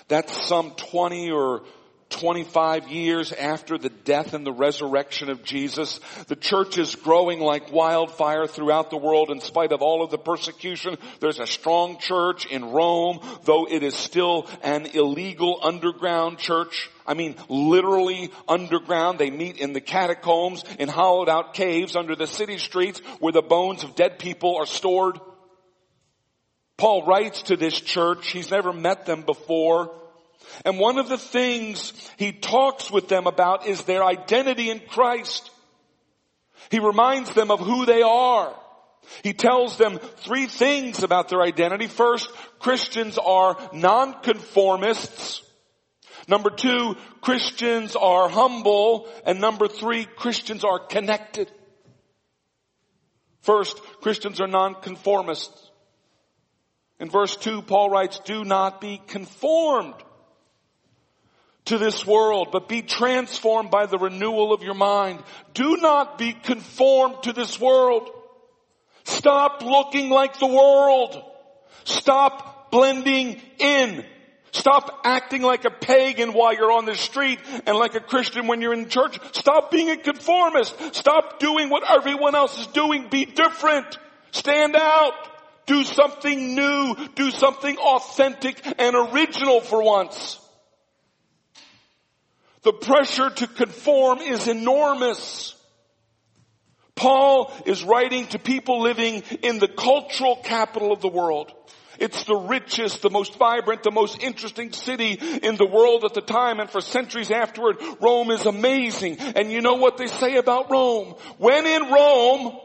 That's 0.08 0.46
some 0.46 0.72
20 0.72 1.30
or 1.30 1.62
25 2.10 2.88
years 2.88 3.32
after 3.32 3.78
the 3.78 3.88
death 3.88 4.34
and 4.34 4.44
the 4.44 4.52
resurrection 4.52 5.30
of 5.30 5.44
Jesus. 5.44 6.00
The 6.26 6.36
church 6.36 6.76
is 6.76 6.96
growing 6.96 7.40
like 7.40 7.72
wildfire 7.72 8.46
throughout 8.46 8.90
the 8.90 8.96
world 8.96 9.30
in 9.30 9.40
spite 9.40 9.72
of 9.72 9.80
all 9.80 10.02
of 10.02 10.10
the 10.10 10.18
persecution. 10.18 10.98
There's 11.20 11.38
a 11.38 11.46
strong 11.46 11.98
church 11.98 12.46
in 12.46 12.64
Rome, 12.64 13.20
though 13.44 13.66
it 13.66 13.82
is 13.82 13.94
still 13.94 14.48
an 14.62 14.86
illegal 14.86 15.60
underground 15.62 16.38
church. 16.38 16.90
I 17.06 17.14
mean, 17.14 17.36
literally 17.48 18.30
underground. 18.48 19.18
They 19.18 19.30
meet 19.30 19.58
in 19.58 19.72
the 19.72 19.80
catacombs, 19.80 20.64
in 20.78 20.88
hollowed 20.88 21.28
out 21.28 21.54
caves 21.54 21.96
under 21.96 22.16
the 22.16 22.26
city 22.26 22.58
streets 22.58 23.00
where 23.20 23.32
the 23.32 23.42
bones 23.42 23.84
of 23.84 23.94
dead 23.94 24.18
people 24.18 24.56
are 24.56 24.66
stored. 24.66 25.18
Paul 26.80 27.04
writes 27.04 27.42
to 27.42 27.56
this 27.58 27.78
church. 27.78 28.30
He's 28.30 28.50
never 28.50 28.72
met 28.72 29.04
them 29.04 29.20
before. 29.20 29.94
And 30.64 30.78
one 30.78 30.98
of 30.98 31.10
the 31.10 31.18
things 31.18 31.92
he 32.16 32.32
talks 32.32 32.90
with 32.90 33.06
them 33.06 33.26
about 33.26 33.66
is 33.66 33.84
their 33.84 34.02
identity 34.02 34.70
in 34.70 34.80
Christ. 34.88 35.50
He 36.70 36.78
reminds 36.78 37.34
them 37.34 37.50
of 37.50 37.60
who 37.60 37.84
they 37.84 38.00
are. 38.00 38.54
He 39.22 39.34
tells 39.34 39.76
them 39.76 39.98
three 39.98 40.46
things 40.46 41.02
about 41.02 41.28
their 41.28 41.42
identity. 41.42 41.86
First, 41.86 42.30
Christians 42.60 43.18
are 43.18 43.58
nonconformists. 43.74 45.42
Number 46.28 46.48
two, 46.48 46.96
Christians 47.20 47.94
are 47.94 48.30
humble. 48.30 49.06
And 49.26 49.38
number 49.38 49.68
three, 49.68 50.06
Christians 50.06 50.64
are 50.64 50.78
connected. 50.78 51.50
First, 53.42 53.76
Christians 54.00 54.40
are 54.40 54.48
nonconformists. 54.48 55.69
In 57.00 57.08
verse 57.08 57.34
2, 57.34 57.62
Paul 57.62 57.88
writes, 57.88 58.20
do 58.26 58.44
not 58.44 58.80
be 58.80 59.00
conformed 59.06 59.94
to 61.64 61.78
this 61.78 62.06
world, 62.06 62.48
but 62.52 62.68
be 62.68 62.82
transformed 62.82 63.70
by 63.70 63.86
the 63.86 63.98
renewal 63.98 64.52
of 64.52 64.62
your 64.62 64.74
mind. 64.74 65.22
Do 65.54 65.78
not 65.78 66.18
be 66.18 66.34
conformed 66.34 67.22
to 67.22 67.32
this 67.32 67.58
world. 67.58 68.10
Stop 69.04 69.62
looking 69.62 70.10
like 70.10 70.38
the 70.38 70.46
world. 70.46 71.22
Stop 71.84 72.70
blending 72.70 73.40
in. 73.58 74.04
Stop 74.52 75.00
acting 75.04 75.42
like 75.42 75.64
a 75.64 75.70
pagan 75.70 76.32
while 76.32 76.52
you're 76.52 76.72
on 76.72 76.84
the 76.84 76.94
street 76.94 77.38
and 77.66 77.78
like 77.78 77.94
a 77.94 78.00
Christian 78.00 78.46
when 78.46 78.60
you're 78.60 78.74
in 78.74 78.88
church. 78.88 79.18
Stop 79.32 79.70
being 79.70 79.90
a 79.90 79.96
conformist. 79.96 80.94
Stop 80.94 81.38
doing 81.38 81.70
what 81.70 81.88
everyone 81.88 82.34
else 82.34 82.58
is 82.58 82.66
doing. 82.66 83.08
Be 83.08 83.24
different. 83.24 83.98
Stand 84.32 84.76
out. 84.76 85.29
Do 85.70 85.84
something 85.84 86.56
new. 86.56 86.96
Do 87.14 87.30
something 87.30 87.76
authentic 87.76 88.60
and 88.80 88.96
original 88.96 89.60
for 89.60 89.80
once. 89.80 90.36
The 92.62 92.72
pressure 92.72 93.30
to 93.30 93.46
conform 93.46 94.18
is 94.18 94.48
enormous. 94.48 95.54
Paul 96.96 97.52
is 97.66 97.84
writing 97.84 98.26
to 98.30 98.40
people 98.40 98.82
living 98.82 99.22
in 99.42 99.60
the 99.60 99.68
cultural 99.68 100.40
capital 100.42 100.90
of 100.90 101.02
the 101.02 101.08
world. 101.08 101.52
It's 102.00 102.24
the 102.24 102.34
richest, 102.34 103.02
the 103.02 103.10
most 103.10 103.36
vibrant, 103.36 103.84
the 103.84 103.92
most 103.92 104.20
interesting 104.20 104.72
city 104.72 105.12
in 105.12 105.54
the 105.54 105.66
world 105.66 106.04
at 106.04 106.14
the 106.14 106.20
time 106.20 106.58
and 106.58 106.68
for 106.68 106.80
centuries 106.80 107.30
afterward. 107.30 107.76
Rome 108.00 108.32
is 108.32 108.44
amazing. 108.44 109.18
And 109.20 109.52
you 109.52 109.60
know 109.60 109.74
what 109.74 109.98
they 109.98 110.08
say 110.08 110.34
about 110.34 110.68
Rome? 110.68 111.14
When 111.38 111.64
in 111.64 111.92
Rome, 111.92 112.58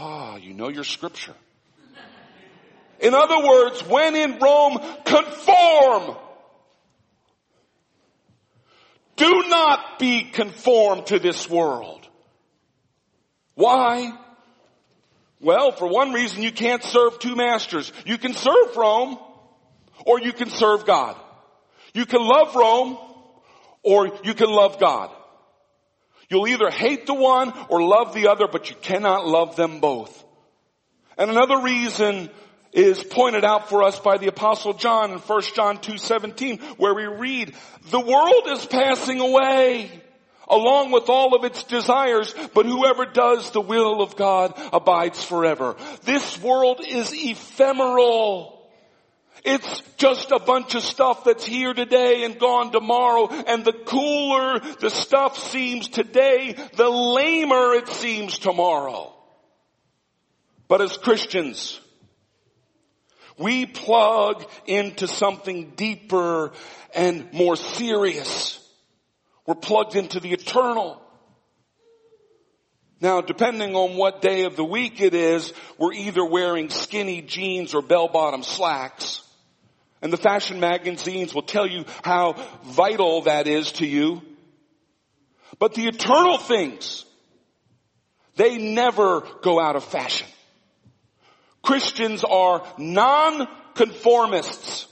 Ah, 0.00 0.36
you 0.36 0.54
know 0.54 0.68
your 0.68 0.84
scripture. 0.84 1.34
In 3.00 3.14
other 3.14 3.44
words, 3.44 3.84
when 3.84 4.14
in 4.14 4.38
Rome, 4.38 4.78
conform. 5.04 6.16
Do 9.16 9.42
not 9.48 9.98
be 9.98 10.22
conformed 10.22 11.06
to 11.06 11.18
this 11.18 11.50
world. 11.50 12.06
Why? 13.56 14.12
Well, 15.40 15.72
for 15.72 15.88
one 15.88 16.12
reason, 16.12 16.44
you 16.44 16.52
can't 16.52 16.84
serve 16.84 17.18
two 17.18 17.34
masters. 17.34 17.92
You 18.06 18.18
can 18.18 18.34
serve 18.34 18.76
Rome, 18.76 19.18
or 20.06 20.20
you 20.20 20.32
can 20.32 20.48
serve 20.48 20.86
God. 20.86 21.16
You 21.92 22.06
can 22.06 22.20
love 22.20 22.54
Rome, 22.54 22.98
or 23.82 24.12
you 24.22 24.34
can 24.34 24.48
love 24.48 24.78
God. 24.78 25.10
You'll 26.30 26.48
either 26.48 26.70
hate 26.70 27.06
the 27.06 27.14
one 27.14 27.52
or 27.68 27.82
love 27.82 28.12
the 28.12 28.28
other, 28.28 28.46
but 28.46 28.68
you 28.68 28.76
cannot 28.76 29.26
love 29.26 29.56
them 29.56 29.80
both. 29.80 30.24
And 31.16 31.30
another 31.30 31.60
reason 31.60 32.30
is 32.72 33.02
pointed 33.02 33.44
out 33.44 33.68
for 33.68 33.82
us 33.82 33.98
by 33.98 34.18
the 34.18 34.28
apostle 34.28 34.74
John 34.74 35.12
in 35.12 35.18
1 35.18 35.54
John 35.54 35.78
2:17 35.78 36.60
where 36.76 36.94
we 36.94 37.06
read, 37.06 37.54
"The 37.90 38.00
world 38.00 38.46
is 38.48 38.66
passing 38.66 39.20
away 39.20 39.90
along 40.46 40.90
with 40.90 41.08
all 41.08 41.34
of 41.34 41.44
its 41.44 41.62
desires, 41.62 42.34
but 42.54 42.66
whoever 42.66 43.06
does 43.06 43.50
the 43.50 43.60
will 43.60 44.02
of 44.02 44.16
God 44.16 44.52
abides 44.72 45.24
forever." 45.24 45.76
This 46.04 46.38
world 46.40 46.80
is 46.86 47.12
ephemeral. 47.12 48.57
It's 49.50 49.82
just 49.96 50.30
a 50.30 50.38
bunch 50.38 50.74
of 50.74 50.82
stuff 50.82 51.24
that's 51.24 51.46
here 51.46 51.72
today 51.72 52.24
and 52.24 52.38
gone 52.38 52.70
tomorrow. 52.70 53.28
And 53.28 53.64
the 53.64 53.72
cooler 53.72 54.60
the 54.78 54.90
stuff 54.90 55.38
seems 55.38 55.88
today, 55.88 56.54
the 56.76 56.90
lamer 56.90 57.72
it 57.72 57.88
seems 57.88 58.38
tomorrow. 58.38 59.14
But 60.68 60.82
as 60.82 60.98
Christians, 60.98 61.80
we 63.38 63.64
plug 63.64 64.44
into 64.66 65.08
something 65.08 65.72
deeper 65.76 66.52
and 66.94 67.32
more 67.32 67.56
serious. 67.56 68.62
We're 69.46 69.54
plugged 69.54 69.96
into 69.96 70.20
the 70.20 70.34
eternal. 70.34 71.00
Now, 73.00 73.22
depending 73.22 73.74
on 73.76 73.96
what 73.96 74.20
day 74.20 74.44
of 74.44 74.56
the 74.56 74.64
week 74.64 75.00
it 75.00 75.14
is, 75.14 75.54
we're 75.78 75.94
either 75.94 76.22
wearing 76.22 76.68
skinny 76.68 77.22
jeans 77.22 77.72
or 77.72 77.80
bell-bottom 77.80 78.42
slacks. 78.42 79.22
And 80.00 80.12
the 80.12 80.16
fashion 80.16 80.60
magazines 80.60 81.34
will 81.34 81.42
tell 81.42 81.66
you 81.66 81.84
how 82.04 82.34
vital 82.64 83.22
that 83.22 83.48
is 83.48 83.72
to 83.72 83.86
you. 83.86 84.22
But 85.58 85.74
the 85.74 85.88
eternal 85.88 86.38
things, 86.38 87.04
They 88.38 88.56
never 88.56 89.22
go 89.42 89.60
out 89.60 89.74
of 89.74 89.84
fashion. 89.84 90.28
Christians 91.60 92.22
are 92.22 92.64
non-conformists. 92.78 94.86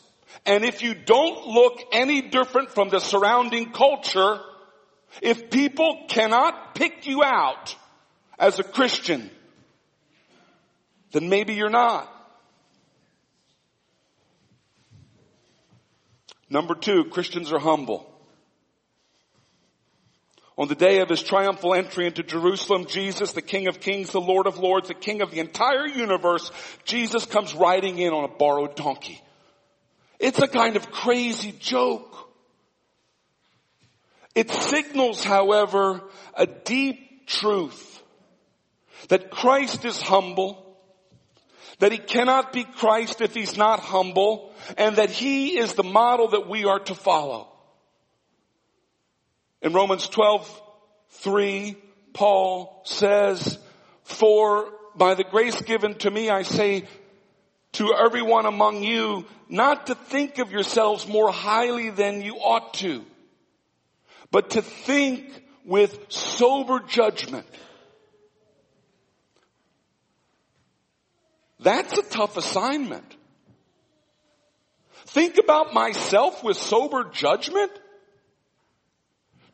And 0.44 0.64
if 0.64 0.82
you 0.82 0.94
don't 0.94 1.46
look 1.46 1.80
any 1.92 2.22
different 2.22 2.70
from 2.70 2.88
the 2.88 2.98
surrounding 2.98 3.70
culture, 3.70 4.40
if 5.22 5.48
people 5.48 6.06
cannot 6.08 6.75
pick 6.75 7.06
you 7.06 7.22
out 7.22 7.76
as 8.36 8.58
a 8.58 8.64
Christian, 8.64 9.30
then 11.12 11.28
maybe 11.28 11.54
you're 11.54 11.70
not. 11.70 12.12
Number 16.48 16.74
two, 16.74 17.04
Christians 17.06 17.52
are 17.52 17.58
humble. 17.58 18.10
On 20.58 20.68
the 20.68 20.74
day 20.74 21.00
of 21.00 21.10
his 21.10 21.22
triumphal 21.22 21.74
entry 21.74 22.06
into 22.06 22.22
Jerusalem, 22.22 22.86
Jesus, 22.86 23.32
the 23.32 23.42
King 23.42 23.68
of 23.68 23.80
Kings, 23.80 24.10
the 24.10 24.20
Lord 24.20 24.46
of 24.46 24.58
Lords, 24.58 24.88
the 24.88 24.94
King 24.94 25.20
of 25.20 25.30
the 25.30 25.40
entire 25.40 25.86
universe, 25.86 26.50
Jesus 26.84 27.26
comes 27.26 27.54
riding 27.54 27.98
in 27.98 28.14
on 28.14 28.24
a 28.24 28.28
borrowed 28.28 28.74
donkey. 28.74 29.20
It's 30.18 30.40
a 30.40 30.48
kind 30.48 30.76
of 30.76 30.90
crazy 30.90 31.52
joke. 31.52 32.30
It 34.34 34.50
signals, 34.50 35.22
however, 35.22 36.02
a 36.34 36.46
deep 36.46 37.26
truth 37.26 38.02
that 39.08 39.30
Christ 39.30 39.84
is 39.84 40.00
humble, 40.00 40.78
that 41.80 41.92
he 41.92 41.98
cannot 41.98 42.52
be 42.52 42.64
Christ 42.64 43.20
if 43.20 43.34
he's 43.34 43.58
not 43.58 43.80
humble, 43.80 44.52
and 44.76 44.96
that 44.96 45.11
he 45.11 45.58
is 45.58 45.75
the 45.75 45.82
model 45.82 46.28
that 46.28 46.49
we 46.49 46.64
are 46.64 46.80
to 46.80 46.94
follow. 46.94 47.49
In 49.62 49.73
Romans 49.73 50.08
12, 50.08 50.62
3, 51.11 51.76
Paul 52.12 52.82
says, 52.85 53.58
for 54.02 54.73
by 54.94 55.14
the 55.14 55.25
grace 55.25 55.61
given 55.62 55.94
to 55.99 56.11
me, 56.11 56.30
I 56.30 56.42
say 56.42 56.85
to 57.73 57.94
everyone 57.94 58.46
among 58.46 58.82
you, 58.82 59.26
not 59.49 59.88
to 59.88 59.94
think 59.94 60.38
of 60.38 60.50
yourselves 60.50 61.06
more 61.06 61.30
highly 61.30 61.90
than 61.90 62.23
you 62.23 62.37
ought 62.37 62.75
to, 62.75 63.04
but 64.30 64.50
to 64.50 64.62
think 64.62 65.44
with 65.64 65.99
sober 66.08 66.80
judgment. 66.80 67.46
That's 71.61 71.99
a 71.99 72.02
tough 72.02 72.37
assignment. 72.37 73.15
Think 75.06 75.38
about 75.38 75.72
myself 75.72 76.42
with 76.42 76.56
sober 76.56 77.04
judgment? 77.12 77.72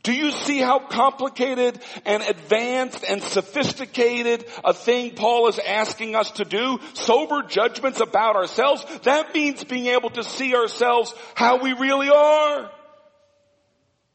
Do 0.03 0.13
you 0.13 0.33
see 0.33 0.59
how 0.59 0.81
complicated 0.81 1.81
and 2.05 2.25
advanced 2.25 3.05
and 3.09 3.23
sophisticated 3.23 4.45
a 4.65 4.75
thing 4.75 5.15
Paul 5.15 5.47
is 5.47 5.61
asking 5.61 6.17
us 6.17 6.31
to 6.33 6.45
do? 6.45 6.81
Sober 6.95 7.43
judgments 7.43 8.01
about 8.01 8.35
ourselves. 8.35 8.85
That 9.05 9.33
means 9.33 9.63
being 9.63 9.87
able 9.87 10.11
to 10.11 10.25
see 10.25 10.57
ourselves 10.57 11.15
how 11.37 11.63
we 11.63 11.73
really 11.73 12.09
are. 12.09 12.71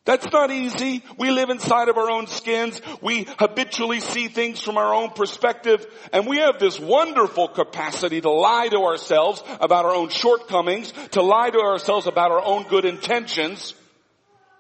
That's 0.08 0.32
not 0.32 0.52
easy. 0.52 1.04
We 1.18 1.32
live 1.32 1.50
inside 1.50 1.90
of 1.90 1.98
our 1.98 2.10
own 2.10 2.28
skins. 2.28 2.82
We 3.02 3.28
habitually 3.38 4.00
see 4.00 4.30
things 4.30 4.62
from 4.62 4.78
our 4.78 4.94
own 4.94 5.10
perspective. 5.10 5.86
And 6.14 6.26
we 6.26 6.38
have 6.38 6.60
this 6.60 6.80
wonderful 6.80 7.50
capacity 7.50 8.22
to 8.22 8.32
lie 8.32 8.70
to 8.70 8.78
ourselves 8.84 9.44
about 9.60 9.84
our 9.84 9.94
own 9.94 10.08
shortcomings, 10.08 10.94
to 11.12 11.22
lie 11.22 11.50
to 11.50 11.60
ourselves 11.60 12.08
about 12.08 12.32
our 12.32 12.42
own 12.42 12.64
good 12.70 12.86
intentions. 12.86 13.74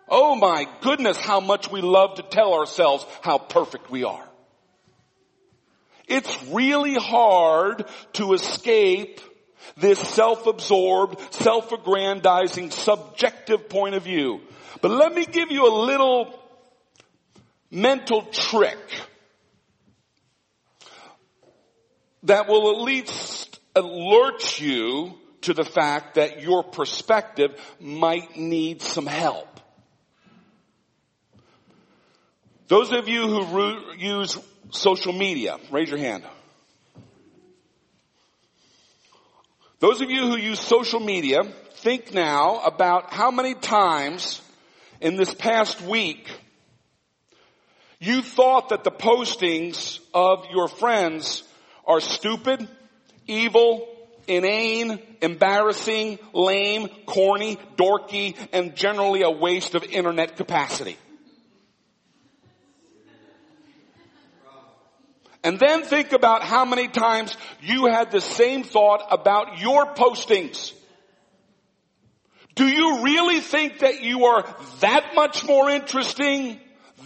Oh 0.09 0.35
my 0.35 0.67
goodness, 0.81 1.17
how 1.17 1.39
much 1.39 1.71
we 1.71 1.79
love 1.79 2.15
to 2.15 2.23
tell 2.23 2.53
ourselves 2.53 3.05
how 3.21 3.37
perfect 3.37 3.89
we 3.89 4.03
are. 4.03 4.27
It's 6.09 6.43
really 6.47 6.95
hard 6.95 7.85
to 8.13 8.33
escape 8.33 9.21
this 9.77 9.99
self-absorbed, 9.99 11.35
self-aggrandizing, 11.35 12.71
subjective 12.71 13.69
point 13.69 13.95
of 13.95 14.03
view. 14.03 14.41
But 14.81 14.91
let 14.91 15.13
me 15.13 15.25
give 15.25 15.51
you 15.51 15.67
a 15.67 15.73
little 15.85 16.39
mental 17.71 18.23
trick 18.23 18.77
that 22.23 22.47
will 22.47 22.71
at 22.71 22.81
least 22.81 23.59
alert 23.75 24.59
you 24.59 25.15
to 25.41 25.53
the 25.53 25.63
fact 25.63 26.15
that 26.15 26.41
your 26.41 26.63
perspective 26.63 27.51
might 27.79 28.35
need 28.35 28.81
some 28.81 29.05
help. 29.05 29.47
Those 32.67 32.91
of 32.91 33.07
you 33.07 33.27
who 33.27 33.93
use 33.97 34.37
social 34.71 35.13
media, 35.13 35.57
raise 35.71 35.89
your 35.89 35.99
hand. 35.99 36.23
Those 39.79 40.01
of 40.01 40.09
you 40.09 40.21
who 40.21 40.37
use 40.37 40.59
social 40.59 40.99
media, 40.99 41.43
think 41.75 42.13
now 42.13 42.59
about 42.65 43.13
how 43.13 43.31
many 43.31 43.53
times 43.53 44.41
in 45.01 45.15
this 45.15 45.33
past 45.33 45.81
week 45.81 46.29
you 47.99 48.21
thought 48.21 48.69
that 48.69 48.83
the 48.83 48.91
postings 48.91 49.99
of 50.13 50.45
your 50.51 50.67
friends 50.67 51.43
are 51.85 51.99
stupid, 51.99 52.67
evil, 53.25 53.87
inane, 54.27 55.01
embarrassing, 55.21 56.19
lame, 56.33 56.89
corny, 57.05 57.57
dorky, 57.75 58.35
and 58.53 58.75
generally 58.75 59.23
a 59.23 59.31
waste 59.31 59.73
of 59.73 59.83
internet 59.83 60.37
capacity. 60.37 60.97
And 65.43 65.57
then 65.57 65.83
think 65.83 66.11
about 66.11 66.43
how 66.43 66.65
many 66.65 66.89
times 66.89 67.35
you 67.61 67.85
had 67.85 68.11
the 68.11 68.19
same 68.19 68.63
thought 68.63 69.07
about 69.09 69.59
your 69.59 69.93
postings. 69.93 70.73
Do 72.57 72.67
you 72.67 73.03
really 73.03 73.39
think 73.39 73.79
that 73.79 74.01
you 74.01 74.25
are 74.25 74.43
that 74.79 75.11
much 75.13 75.45
more 75.45 75.69
interesting, 75.69 76.59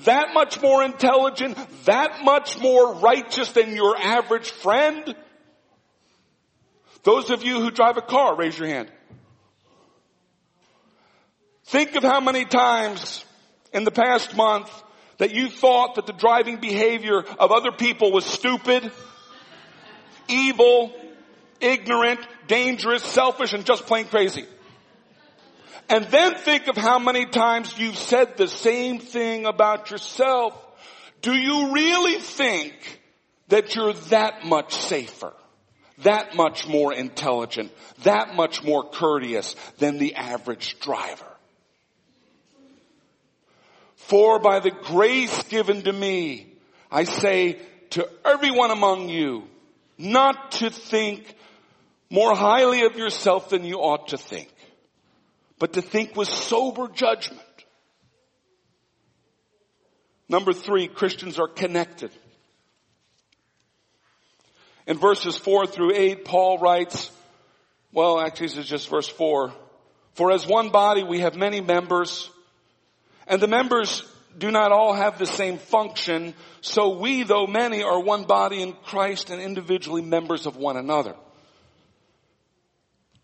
that 0.05 0.33
much 0.33 0.61
more 0.61 0.81
intelligent, 0.81 1.57
that 1.85 2.23
much 2.23 2.57
more 2.59 2.95
righteous 2.95 3.51
than 3.51 3.75
your 3.75 3.97
average 3.97 4.49
friend? 4.49 5.13
Those 7.03 7.31
of 7.31 7.43
you 7.43 7.59
who 7.59 7.69
drive 7.69 7.97
a 7.97 8.01
car, 8.01 8.35
raise 8.35 8.57
your 8.57 8.69
hand. 8.69 8.89
Think 11.65 11.95
of 11.95 12.03
how 12.03 12.21
many 12.21 12.45
times 12.45 13.25
in 13.73 13.83
the 13.83 13.91
past 13.91 14.35
month 14.37 14.69
that 15.17 15.31
you 15.33 15.49
thought 15.49 15.95
that 15.95 16.07
the 16.07 16.13
driving 16.13 16.61
behavior 16.61 17.19
of 17.19 17.51
other 17.51 17.73
people 17.73 18.13
was 18.13 18.25
stupid, 18.25 18.89
evil, 20.29 20.93
ignorant, 21.59 22.21
dangerous, 22.47 23.03
selfish, 23.03 23.51
and 23.51 23.65
just 23.65 23.85
plain 23.85 24.05
crazy. 24.05 24.45
And 25.91 26.06
then 26.06 26.36
think 26.36 26.69
of 26.69 26.77
how 26.77 26.99
many 26.99 27.25
times 27.25 27.77
you've 27.77 27.97
said 27.97 28.38
the 28.38 28.47
same 28.47 28.99
thing 28.99 29.45
about 29.45 29.91
yourself. 29.91 30.56
Do 31.21 31.34
you 31.34 31.73
really 31.73 32.17
think 32.17 32.73
that 33.49 33.75
you're 33.75 33.91
that 33.91 34.45
much 34.45 34.73
safer, 34.73 35.34
that 35.97 36.34
much 36.34 36.65
more 36.65 36.93
intelligent, 36.93 37.73
that 38.04 38.36
much 38.36 38.63
more 38.63 38.89
courteous 38.89 39.54
than 39.80 39.97
the 39.97 40.15
average 40.15 40.80
driver? 40.80 41.25
For 43.95 44.39
by 44.39 44.62
the 44.62 44.71
grace 44.71 45.43
given 45.43 45.82
to 45.82 45.91
me, 45.91 46.54
I 46.89 47.04
say 47.04 47.60
to 47.91 48.08
everyone 48.23 48.71
among 48.71 49.10
you, 49.10 49.43
not 49.97 50.54
to 50.54 50.69
think 50.69 51.36
more 52.10 52.34
highly 52.34 52.86
of 52.86 52.95
yourself 52.95 53.49
than 53.49 53.65
you 53.65 53.80
ought 53.80 54.08
to 54.10 54.17
think, 54.17 54.47
but 55.62 55.74
to 55.74 55.82
think 55.84 56.15
with 56.15 56.28
sober 56.28 56.88
judgment. 56.88 57.39
Number 60.28 60.54
three, 60.54 60.88
Christians 60.88 61.38
are 61.38 61.47
connected. 61.47 62.10
In 64.88 64.97
verses 64.97 65.38
four 65.38 65.67
through 65.67 65.93
eight, 65.93 66.26
Paul 66.26 66.58
writes, 66.58 67.12
well, 67.93 68.19
actually 68.19 68.47
this 68.47 68.58
is 68.58 68.65
just 68.65 68.89
verse 68.89 69.08
four. 69.08 69.54
For 70.15 70.32
as 70.32 70.47
one 70.47 70.69
body 70.69 71.04
we 71.04 71.19
have 71.19 71.36
many 71.36 71.62
members, 71.62 72.28
and 73.28 73.39
the 73.39 73.47
members 73.47 74.04
do 74.36 74.50
not 74.50 74.71
all 74.71 74.95
have 74.95 75.19
the 75.19 75.28
same 75.28 75.60
function, 75.60 76.34
so 76.62 76.97
we, 76.97 77.21
though 77.21 77.45
many, 77.45 77.84
are 77.84 78.02
one 78.02 78.24
body 78.24 78.63
in 78.63 78.74
Christ 78.74 79.30
and 79.30 79.39
individually 79.39 80.02
members 80.02 80.47
of 80.47 80.58
one 80.58 80.78
another. 80.78 81.15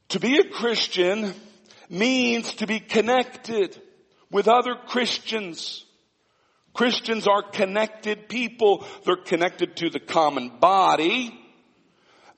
To 0.10 0.20
be 0.20 0.38
a 0.38 0.48
Christian 0.48 1.34
means 1.90 2.54
to 2.56 2.68
be 2.68 2.80
connected 2.80 3.82
with 4.32 4.48
other 4.48 4.76
Christians. 4.76 5.86
Christians 6.74 7.28
are 7.28 7.42
connected 7.42 8.30
people. 8.30 8.86
They're 9.06 9.16
connected 9.16 9.76
to 9.78 9.90
the 9.90 10.00
common 10.00 10.60
body, 10.60 11.34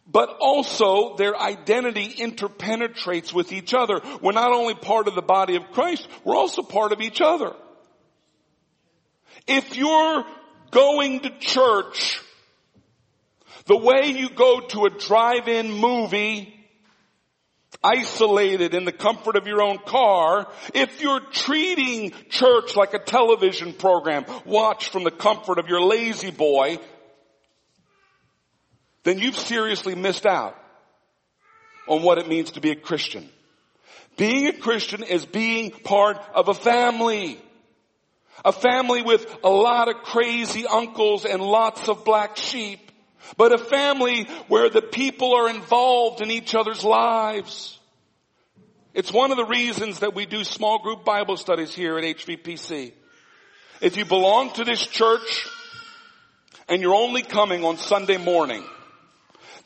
but 0.07 0.37
also 0.39 1.15
their 1.17 1.35
identity 1.37 2.07
interpenetrates 2.07 3.33
with 3.33 3.51
each 3.51 3.73
other. 3.73 3.99
We're 4.21 4.31
not 4.31 4.51
only 4.51 4.75
part 4.75 5.07
of 5.07 5.15
the 5.15 5.21
body 5.21 5.55
of 5.55 5.71
Christ, 5.71 6.07
we're 6.23 6.37
also 6.37 6.61
part 6.61 6.91
of 6.91 7.01
each 7.01 7.21
other. 7.21 7.53
If 9.47 9.75
you're 9.75 10.25
going 10.71 11.21
to 11.21 11.31
church 11.39 12.21
The 13.69 13.77
way 13.77 14.07
you 14.07 14.31
go 14.31 14.61
to 14.61 14.85
a 14.85 14.89
drive-in 14.89 15.71
movie 15.71 16.58
isolated 17.83 18.73
in 18.73 18.85
the 18.85 18.91
comfort 18.91 19.35
of 19.35 19.47
your 19.47 19.61
own 19.61 19.77
car, 19.79 20.47
if 20.73 21.01
you're 21.01 21.21
treating 21.31 22.11
church 22.29 22.75
like 22.75 22.93
a 22.93 22.99
television 22.99 23.73
program, 23.73 24.25
watch 24.45 24.89
from 24.89 25.03
the 25.03 25.11
comfort 25.11 25.59
of 25.59 25.67
your 25.67 25.81
La-Z-Boy, 25.81 26.79
then 29.03 29.19
you've 29.19 29.37
seriously 29.37 29.95
missed 29.95 30.25
out 30.25 30.55
on 31.87 32.03
what 32.03 32.17
it 32.17 32.27
means 32.27 32.51
to 32.51 32.61
be 32.61 32.71
a 32.71 32.75
Christian. 32.75 33.29
Being 34.17 34.47
a 34.47 34.53
Christian 34.53 35.03
is 35.03 35.25
being 35.25 35.71
part 35.71 36.17
of 36.35 36.49
a 36.49 36.53
family. 36.53 37.41
A 38.43 38.51
family 38.51 39.01
with 39.01 39.25
a 39.43 39.49
lot 39.49 39.87
of 39.87 40.03
crazy 40.03 40.65
uncles 40.67 41.25
and 41.25 41.41
lots 41.41 41.87
of 41.87 42.05
black 42.05 42.37
sheep 42.37 42.88
but 43.37 43.51
a 43.51 43.57
family 43.57 44.25
where 44.47 44.69
the 44.69 44.81
people 44.81 45.33
are 45.33 45.49
involved 45.49 46.21
in 46.21 46.31
each 46.31 46.55
other's 46.55 46.83
lives. 46.83 47.77
It's 48.93 49.11
one 49.11 49.31
of 49.31 49.37
the 49.37 49.45
reasons 49.45 49.99
that 49.99 50.15
we 50.15 50.25
do 50.25 50.43
small 50.43 50.79
group 50.79 51.05
Bible 51.05 51.37
studies 51.37 51.73
here 51.73 51.97
at 51.97 52.03
HVPC. 52.03 52.91
If 53.81 53.97
you 53.97 54.05
belong 54.05 54.51
to 54.53 54.63
this 54.63 54.85
church 54.85 55.47
and 56.67 56.81
you're 56.81 56.95
only 56.95 57.21
coming 57.21 57.63
on 57.63 57.77
Sunday 57.77 58.17
morning, 58.17 58.63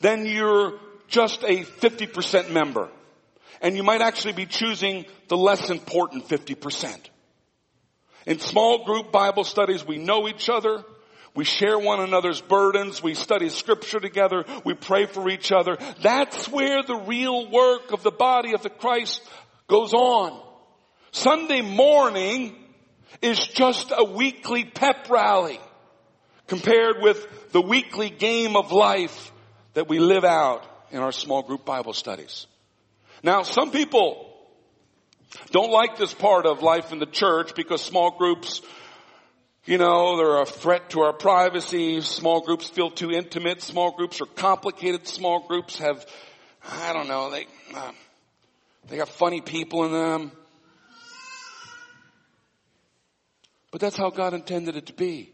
then 0.00 0.26
you're 0.26 0.78
just 1.08 1.42
a 1.42 1.64
50% 1.64 2.50
member. 2.50 2.88
And 3.60 3.76
you 3.76 3.82
might 3.82 4.02
actually 4.02 4.34
be 4.34 4.46
choosing 4.46 5.06
the 5.28 5.36
less 5.36 5.70
important 5.70 6.28
50%. 6.28 6.96
In 8.26 8.38
small 8.38 8.84
group 8.84 9.10
Bible 9.10 9.44
studies, 9.44 9.86
we 9.86 9.98
know 9.98 10.28
each 10.28 10.48
other. 10.48 10.84
We 11.34 11.44
share 11.44 11.78
one 11.78 12.00
another's 12.00 12.40
burdens. 12.40 13.02
We 13.02 13.14
study 13.14 13.48
scripture 13.48 13.98
together. 13.98 14.44
We 14.64 14.74
pray 14.74 15.06
for 15.06 15.28
each 15.28 15.50
other. 15.50 15.76
That's 16.00 16.48
where 16.48 16.82
the 16.82 16.96
real 17.06 17.50
work 17.50 17.92
of 17.92 18.02
the 18.02 18.12
body 18.12 18.54
of 18.54 18.62
the 18.62 18.70
Christ 18.70 19.20
goes 19.66 19.92
on. 19.92 20.40
Sunday 21.10 21.60
morning 21.60 22.56
is 23.20 23.38
just 23.38 23.92
a 23.96 24.04
weekly 24.04 24.64
pep 24.64 25.08
rally 25.10 25.58
compared 26.46 26.96
with 27.00 27.52
the 27.52 27.60
weekly 27.60 28.10
game 28.10 28.56
of 28.56 28.70
life 28.70 29.32
that 29.74 29.88
we 29.88 29.98
live 29.98 30.24
out 30.24 30.64
in 30.90 31.00
our 31.00 31.12
small 31.12 31.42
group 31.42 31.64
Bible 31.64 31.92
studies. 31.92 32.46
Now, 33.22 33.42
some 33.42 33.70
people 33.70 34.30
don't 35.50 35.70
like 35.70 35.96
this 35.96 36.14
part 36.14 36.46
of 36.46 36.62
life 36.62 36.92
in 36.92 36.98
the 36.98 37.06
church 37.06 37.54
because 37.54 37.82
small 37.82 38.12
groups 38.12 38.60
you 39.66 39.78
know, 39.78 40.16
they're 40.18 40.42
a 40.42 40.46
threat 40.46 40.90
to 40.90 41.00
our 41.00 41.14
privacy. 41.14 42.00
Small 42.02 42.40
groups 42.42 42.68
feel 42.68 42.90
too 42.90 43.10
intimate. 43.10 43.62
Small 43.62 43.92
groups 43.92 44.20
are 44.20 44.26
complicated. 44.26 45.06
Small 45.06 45.46
groups 45.46 45.78
have, 45.78 46.04
I 46.68 46.92
don't 46.92 47.08
know, 47.08 47.30
they, 47.30 47.46
uh, 47.74 47.92
they 48.88 48.98
got 48.98 49.08
funny 49.08 49.40
people 49.40 49.84
in 49.84 49.92
them. 49.92 50.32
But 53.70 53.80
that's 53.80 53.96
how 53.96 54.10
God 54.10 54.34
intended 54.34 54.76
it 54.76 54.86
to 54.86 54.92
be. 54.92 55.32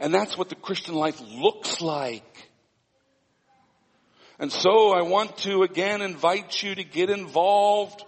And 0.00 0.14
that's 0.14 0.38
what 0.38 0.48
the 0.48 0.54
Christian 0.54 0.94
life 0.94 1.20
looks 1.20 1.82
like. 1.82 2.48
And 4.38 4.50
so 4.50 4.94
I 4.94 5.02
want 5.02 5.36
to 5.38 5.62
again 5.64 6.00
invite 6.00 6.62
you 6.62 6.74
to 6.74 6.82
get 6.82 7.10
involved 7.10 8.02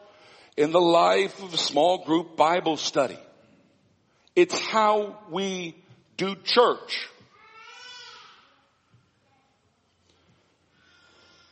in 0.57 0.73
the 0.73 0.81
life 0.81 1.43
of 1.43 1.53
a 1.53 1.59
small 1.59 2.05
group 2.07 2.39
Bible 2.39 2.79
study. 2.79 3.19
It's 4.35 4.59
how 4.59 5.19
we 5.31 5.77
do 6.17 6.35
church. 6.37 7.09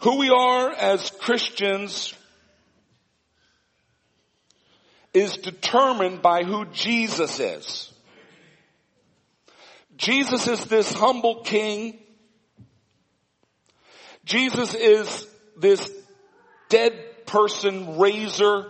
Who 0.00 0.18
we 0.18 0.30
are 0.30 0.70
as 0.70 1.10
Christians 1.10 2.14
is 5.12 5.36
determined 5.36 6.22
by 6.22 6.44
who 6.44 6.64
Jesus 6.66 7.38
is. 7.38 7.92
Jesus 9.96 10.48
is 10.48 10.64
this 10.64 10.92
humble 10.92 11.42
king. 11.42 11.98
Jesus 14.24 14.74
is 14.74 15.26
this 15.58 15.90
dead 16.70 17.26
person 17.26 17.98
raiser. 17.98 18.66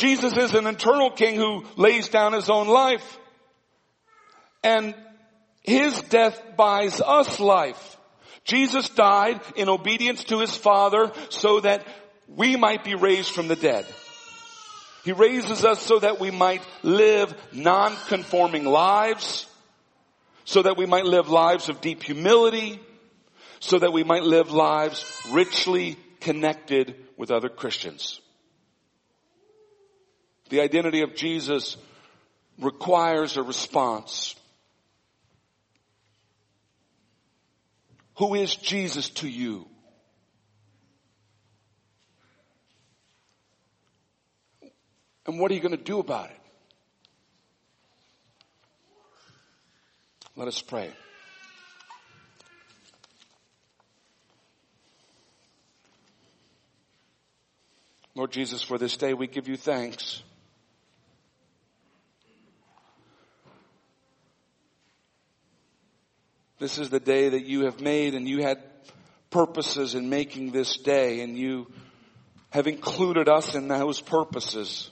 Jesus 0.00 0.34
is 0.34 0.54
an 0.54 0.66
eternal 0.66 1.10
king 1.10 1.36
who 1.36 1.66
lays 1.76 2.08
down 2.08 2.32
his 2.32 2.48
own 2.48 2.68
life. 2.68 3.18
And 4.64 4.94
his 5.62 6.00
death 6.02 6.56
buys 6.56 7.02
us 7.02 7.38
life. 7.38 7.98
Jesus 8.44 8.88
died 8.88 9.42
in 9.56 9.68
obedience 9.68 10.24
to 10.24 10.40
his 10.40 10.56
Father 10.56 11.12
so 11.28 11.60
that 11.60 11.86
we 12.26 12.56
might 12.56 12.82
be 12.82 12.94
raised 12.94 13.30
from 13.30 13.48
the 13.48 13.56
dead. 13.56 13.84
He 15.04 15.12
raises 15.12 15.66
us 15.66 15.82
so 15.82 15.98
that 15.98 16.18
we 16.18 16.30
might 16.30 16.62
live 16.82 17.34
non-conforming 17.52 18.64
lives, 18.64 19.46
so 20.44 20.62
that 20.62 20.78
we 20.78 20.86
might 20.86 21.04
live 21.04 21.28
lives 21.28 21.68
of 21.68 21.82
deep 21.82 22.02
humility, 22.02 22.80
so 23.60 23.78
that 23.78 23.92
we 23.92 24.04
might 24.04 24.22
live 24.22 24.50
lives 24.50 25.04
richly 25.30 25.98
connected 26.20 26.96
with 27.18 27.30
other 27.30 27.50
Christians. 27.50 28.20
The 30.50 30.60
identity 30.60 31.02
of 31.02 31.14
Jesus 31.14 31.76
requires 32.58 33.36
a 33.36 33.42
response. 33.42 34.34
Who 38.16 38.34
is 38.34 38.54
Jesus 38.54 39.08
to 39.10 39.28
you? 39.28 39.66
And 45.26 45.38
what 45.38 45.52
are 45.52 45.54
you 45.54 45.60
going 45.60 45.76
to 45.76 45.82
do 45.82 46.00
about 46.00 46.30
it? 46.30 46.36
Let 50.34 50.48
us 50.48 50.60
pray. 50.60 50.90
Lord 58.16 58.32
Jesus, 58.32 58.62
for 58.62 58.78
this 58.78 58.96
day 58.96 59.14
we 59.14 59.28
give 59.28 59.46
you 59.46 59.56
thanks. 59.56 60.22
This 66.60 66.76
is 66.76 66.90
the 66.90 67.00
day 67.00 67.30
that 67.30 67.46
you 67.46 67.64
have 67.64 67.80
made 67.80 68.14
and 68.14 68.28
you 68.28 68.42
had 68.42 68.62
purposes 69.30 69.94
in 69.94 70.10
making 70.10 70.52
this 70.52 70.76
day 70.76 71.22
and 71.22 71.34
you 71.38 71.72
have 72.50 72.66
included 72.66 73.30
us 73.30 73.54
in 73.54 73.66
those 73.66 73.98
purposes. 74.02 74.90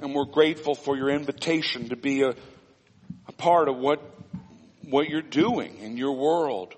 And 0.00 0.14
we're 0.14 0.24
grateful 0.24 0.74
for 0.74 0.96
your 0.96 1.10
invitation 1.10 1.90
to 1.90 1.96
be 1.96 2.22
a, 2.22 2.30
a 3.28 3.32
part 3.32 3.68
of 3.68 3.76
what, 3.76 4.00
what 4.88 5.10
you're 5.10 5.20
doing 5.20 5.76
in 5.76 5.98
your 5.98 6.12
world. 6.12 6.72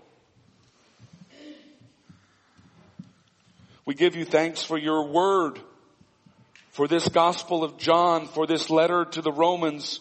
We 3.87 3.95
give 3.95 4.17
you 4.17 4.25
thanks 4.25 4.65
for 4.65 4.77
your 4.77 5.07
word, 5.07 5.61
for 6.71 6.89
this 6.89 7.09
gospel 7.09 7.63
of 7.63 7.79
John, 7.79 8.27
for 8.27 8.45
this 8.45 8.71
letter 8.71 9.05
to 9.05 9.23
the 9.23 9.33
Romans, 9.33 10.01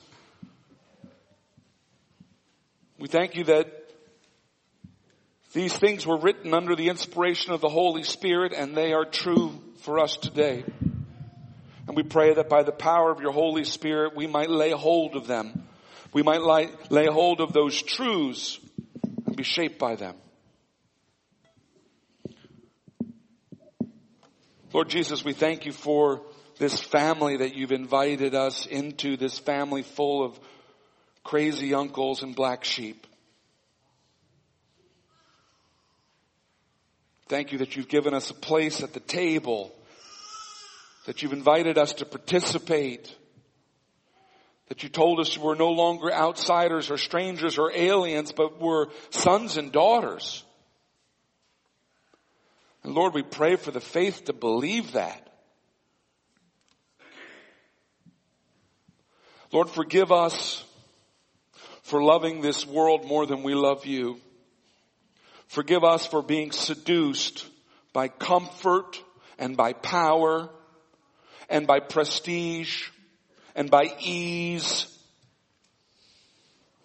we 3.00 3.08
thank 3.08 3.36
you 3.36 3.44
that 3.46 3.68
these 5.54 5.74
things 5.74 6.06
were 6.06 6.18
written 6.18 6.54
under 6.54 6.76
the 6.76 6.90
inspiration 6.90 7.54
of 7.54 7.62
the 7.62 7.70
Holy 7.70 8.04
Spirit 8.04 8.54
and 8.54 8.76
they 8.76 8.94
are 8.94 9.06
true 9.06 9.54
for 9.82 10.00
us 10.00 10.18
today. 10.18 10.64
And 11.88 11.96
we 11.96 12.04
pray 12.04 12.34
that 12.34 12.50
by 12.50 12.64
the 12.64 12.72
power 12.72 13.12
of 13.12 13.22
your 13.22 13.32
Holy 13.32 13.64
Spirit 13.64 14.16
we 14.16 14.28
might 14.28 14.50
lay 14.50 14.72
hold 14.72 15.16
of 15.16 15.28
them. 15.28 15.68
We 16.14 16.24
might 16.24 16.42
lay, 16.42 17.06
hold 17.06 17.42
of 17.42 17.54
those 17.54 17.82
truths 17.82 18.60
and 19.26 19.36
be 19.36 19.44
shaped 19.44 19.78
by 19.78 19.96
them. 19.96 20.16
Lord 24.74 24.90
Jesus, 24.90 25.24
we 25.24 25.34
thank 25.34 25.66
you 25.66 25.72
for 25.72 26.22
this 26.58 26.80
family 26.80 27.38
that 27.38 27.56
you've 27.56 27.72
invited 27.72 28.34
us 28.34 28.66
into, 28.66 29.16
this 29.18 29.38
family 29.38 29.84
full 29.84 30.26
of 30.26 30.40
crazy 31.28 31.74
uncles 31.74 32.24
and 32.24 32.34
black 32.34 32.64
sheep. 32.64 33.06
Thank 37.28 37.52
you 37.52 37.58
that 37.58 37.76
you've 37.76 37.90
given 37.90 38.14
us 38.14 38.32
a 38.32 38.34
place 38.34 38.82
at 38.82 38.94
the 38.94 39.02
table, 39.02 39.76
that 41.06 41.22
you've 41.22 41.34
invited 41.34 41.78
us 41.78 41.92
to 41.96 42.06
participate, 42.06 43.14
that 44.70 44.84
you 44.84 44.90
told 44.90 45.20
us 45.20 45.38
we're 45.38 45.56
no 45.56 45.72
longer 45.72 46.14
outsiders 46.14 46.90
or 46.90 46.98
strangers 46.98 47.58
or 47.58 47.74
aliens, 47.76 48.32
but 48.32 48.62
we're 48.62 48.86
sons 49.10 49.58
and 49.58 49.74
daughters. 49.74 50.46
And 52.84 52.94
Lord, 52.96 53.14
we 53.14 53.24
pray 53.24 53.58
for 53.58 53.72
the 53.72 53.82
faith 53.82 54.24
to 54.26 54.34
believe 54.34 54.94
that. 54.94 55.28
Lord, 59.52 59.70
forgive 59.70 60.14
us 60.14 60.64
for 61.88 62.04
loving 62.04 62.42
this 62.42 62.68
world 62.68 63.06
more 63.06 63.26
than 63.26 63.44
we 63.44 63.56
love 63.56 63.86
you. 63.86 64.20
Forgive 65.48 65.86
us 65.86 66.06
for 66.06 66.22
being 66.22 66.52
seduced 66.52 67.48
by 67.94 68.10
comfort 68.10 69.02
and 69.40 69.56
by 69.56 69.72
power 69.72 70.50
and 71.48 71.66
by 71.66 71.80
prestige 71.80 72.90
and 73.56 73.72
by 73.72 73.96
ease. 74.02 74.94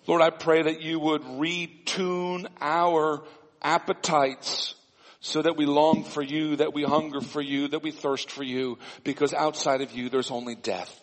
Lord, 0.07 0.23
I 0.23 0.31
pray 0.31 0.63
that 0.63 0.83
you 0.83 1.01
would 1.01 1.23
retune 1.23 2.47
our 2.61 3.25
appetites 3.61 4.77
so 5.19 5.43
that 5.43 5.57
we 5.57 5.67
long 5.67 6.05
for 6.05 6.23
you, 6.23 6.57
that 6.57 6.75
we 6.75 6.85
hunger 6.85 7.21
for 7.21 7.41
you, 7.41 7.67
that 7.67 7.83
we 7.83 7.91
thirst 7.91 8.31
for 8.31 8.45
you, 8.45 8.79
because 9.03 9.35
outside 9.35 9.81
of 9.81 9.91
you 9.91 10.11
there's 10.11 10.31
only 10.31 10.55
death. 10.55 11.01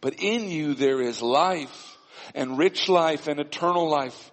But 0.00 0.14
in 0.20 0.48
you 0.48 0.74
there 0.74 1.00
is 1.00 1.20
life 1.20 1.91
and 2.34 2.58
rich 2.58 2.88
life 2.88 3.28
and 3.28 3.40
eternal 3.40 3.88
life. 3.88 4.30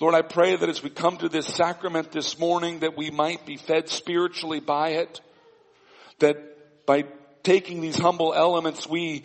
Lord, 0.00 0.14
I 0.14 0.22
pray 0.22 0.56
that 0.56 0.68
as 0.68 0.82
we 0.82 0.90
come 0.90 1.16
to 1.18 1.28
this 1.28 1.46
sacrament 1.46 2.10
this 2.10 2.38
morning 2.38 2.80
that 2.80 2.96
we 2.96 3.10
might 3.10 3.46
be 3.46 3.56
fed 3.56 3.88
spiritually 3.88 4.60
by 4.60 4.90
it, 4.90 5.20
that 6.18 6.86
by 6.86 7.04
taking 7.42 7.80
these 7.80 7.96
humble 7.96 8.34
elements 8.34 8.88
we 8.88 9.24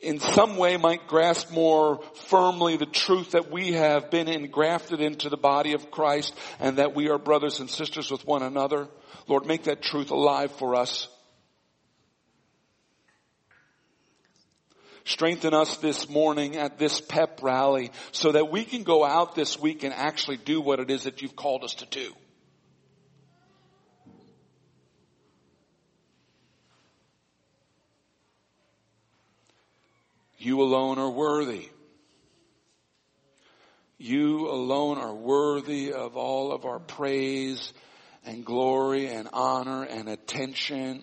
in 0.00 0.20
some 0.20 0.56
way 0.56 0.76
might 0.76 1.08
grasp 1.08 1.50
more 1.50 2.02
firmly 2.26 2.76
the 2.76 2.86
truth 2.86 3.30
that 3.30 3.50
we 3.50 3.72
have 3.72 4.10
been 4.10 4.28
engrafted 4.28 5.00
into 5.00 5.30
the 5.30 5.36
body 5.36 5.72
of 5.72 5.90
Christ 5.90 6.34
and 6.60 6.76
that 6.76 6.94
we 6.94 7.08
are 7.08 7.18
brothers 7.18 7.60
and 7.60 7.70
sisters 7.70 8.10
with 8.10 8.26
one 8.26 8.42
another. 8.42 8.88
Lord, 9.26 9.46
make 9.46 9.64
that 9.64 9.80
truth 9.82 10.10
alive 10.10 10.52
for 10.52 10.74
us. 10.74 11.08
Strengthen 15.04 15.52
us 15.52 15.76
this 15.76 16.08
morning 16.08 16.56
at 16.56 16.78
this 16.78 17.00
pep 17.00 17.40
rally 17.42 17.90
so 18.12 18.32
that 18.32 18.50
we 18.50 18.64
can 18.64 18.84
go 18.84 19.04
out 19.04 19.34
this 19.34 19.60
week 19.60 19.84
and 19.84 19.92
actually 19.92 20.38
do 20.38 20.60
what 20.60 20.80
it 20.80 20.90
is 20.90 21.04
that 21.04 21.20
you've 21.20 21.36
called 21.36 21.62
us 21.62 21.74
to 21.74 21.86
do. 21.86 22.12
You 30.38 30.60
alone 30.60 30.98
are 30.98 31.10
worthy. 31.10 31.70
You 33.96 34.50
alone 34.50 34.98
are 34.98 35.14
worthy 35.14 35.92
of 35.92 36.16
all 36.16 36.52
of 36.52 36.64
our 36.66 36.78
praise 36.78 37.72
and 38.26 38.44
glory 38.44 39.06
and 39.06 39.28
honor 39.32 39.84
and 39.84 40.08
attention. 40.08 41.02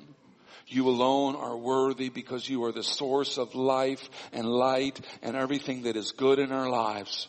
You 0.71 0.87
alone 0.87 1.35
are 1.35 1.57
worthy 1.57 2.07
because 2.07 2.47
you 2.47 2.63
are 2.63 2.71
the 2.71 2.81
source 2.81 3.37
of 3.37 3.55
life 3.55 4.09
and 4.31 4.47
light 4.47 5.01
and 5.21 5.35
everything 5.35 5.83
that 5.83 5.97
is 5.97 6.13
good 6.13 6.39
in 6.39 6.53
our 6.53 6.69
lives. 6.69 7.27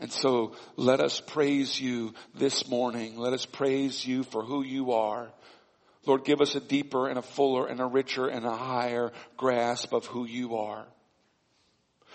And 0.00 0.10
so 0.10 0.56
let 0.74 0.98
us 0.98 1.20
praise 1.20 1.80
you 1.80 2.12
this 2.34 2.68
morning. 2.68 3.16
Let 3.16 3.32
us 3.32 3.46
praise 3.46 4.04
you 4.04 4.24
for 4.24 4.42
who 4.42 4.64
you 4.64 4.92
are. 4.92 5.28
Lord, 6.06 6.24
give 6.24 6.40
us 6.40 6.56
a 6.56 6.60
deeper 6.60 7.08
and 7.08 7.20
a 7.20 7.22
fuller 7.22 7.68
and 7.68 7.80
a 7.80 7.86
richer 7.86 8.26
and 8.26 8.44
a 8.44 8.56
higher 8.56 9.12
grasp 9.36 9.92
of 9.92 10.06
who 10.06 10.24
you 10.26 10.56
are. 10.56 10.84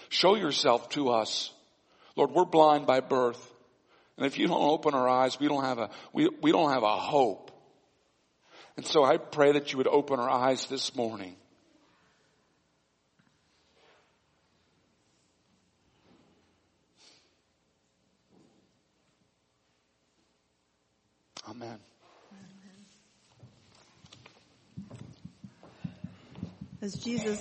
Show 0.10 0.36
yourself 0.36 0.90
to 0.90 1.12
us. 1.12 1.50
Lord, 2.18 2.32
we're 2.32 2.44
blind 2.44 2.86
by 2.86 3.00
birth. 3.00 3.42
And 4.18 4.26
if 4.26 4.38
you 4.38 4.48
don't 4.48 4.62
open 4.62 4.94
our 4.96 5.08
eyes, 5.08 5.40
we 5.40 5.48
don't 5.48 5.64
have 5.64 5.80
a, 5.80 5.90
we, 6.12 6.28
we 6.42 6.52
don't 6.52 6.72
have 6.72 6.84
a 6.84 6.98
hope. 6.98 7.51
And 8.78 8.86
so 8.86 9.04
I 9.04 9.18
pray 9.18 9.52
that 9.54 9.72
you 9.72 9.78
would 9.78 9.88
open 9.88 10.20
our 10.20 10.30
eyes 10.30 10.66
this 10.66 10.96
morning. 10.96 11.36
Amen. 21.50 21.80
As 26.82 26.96
Jesus 26.96 27.40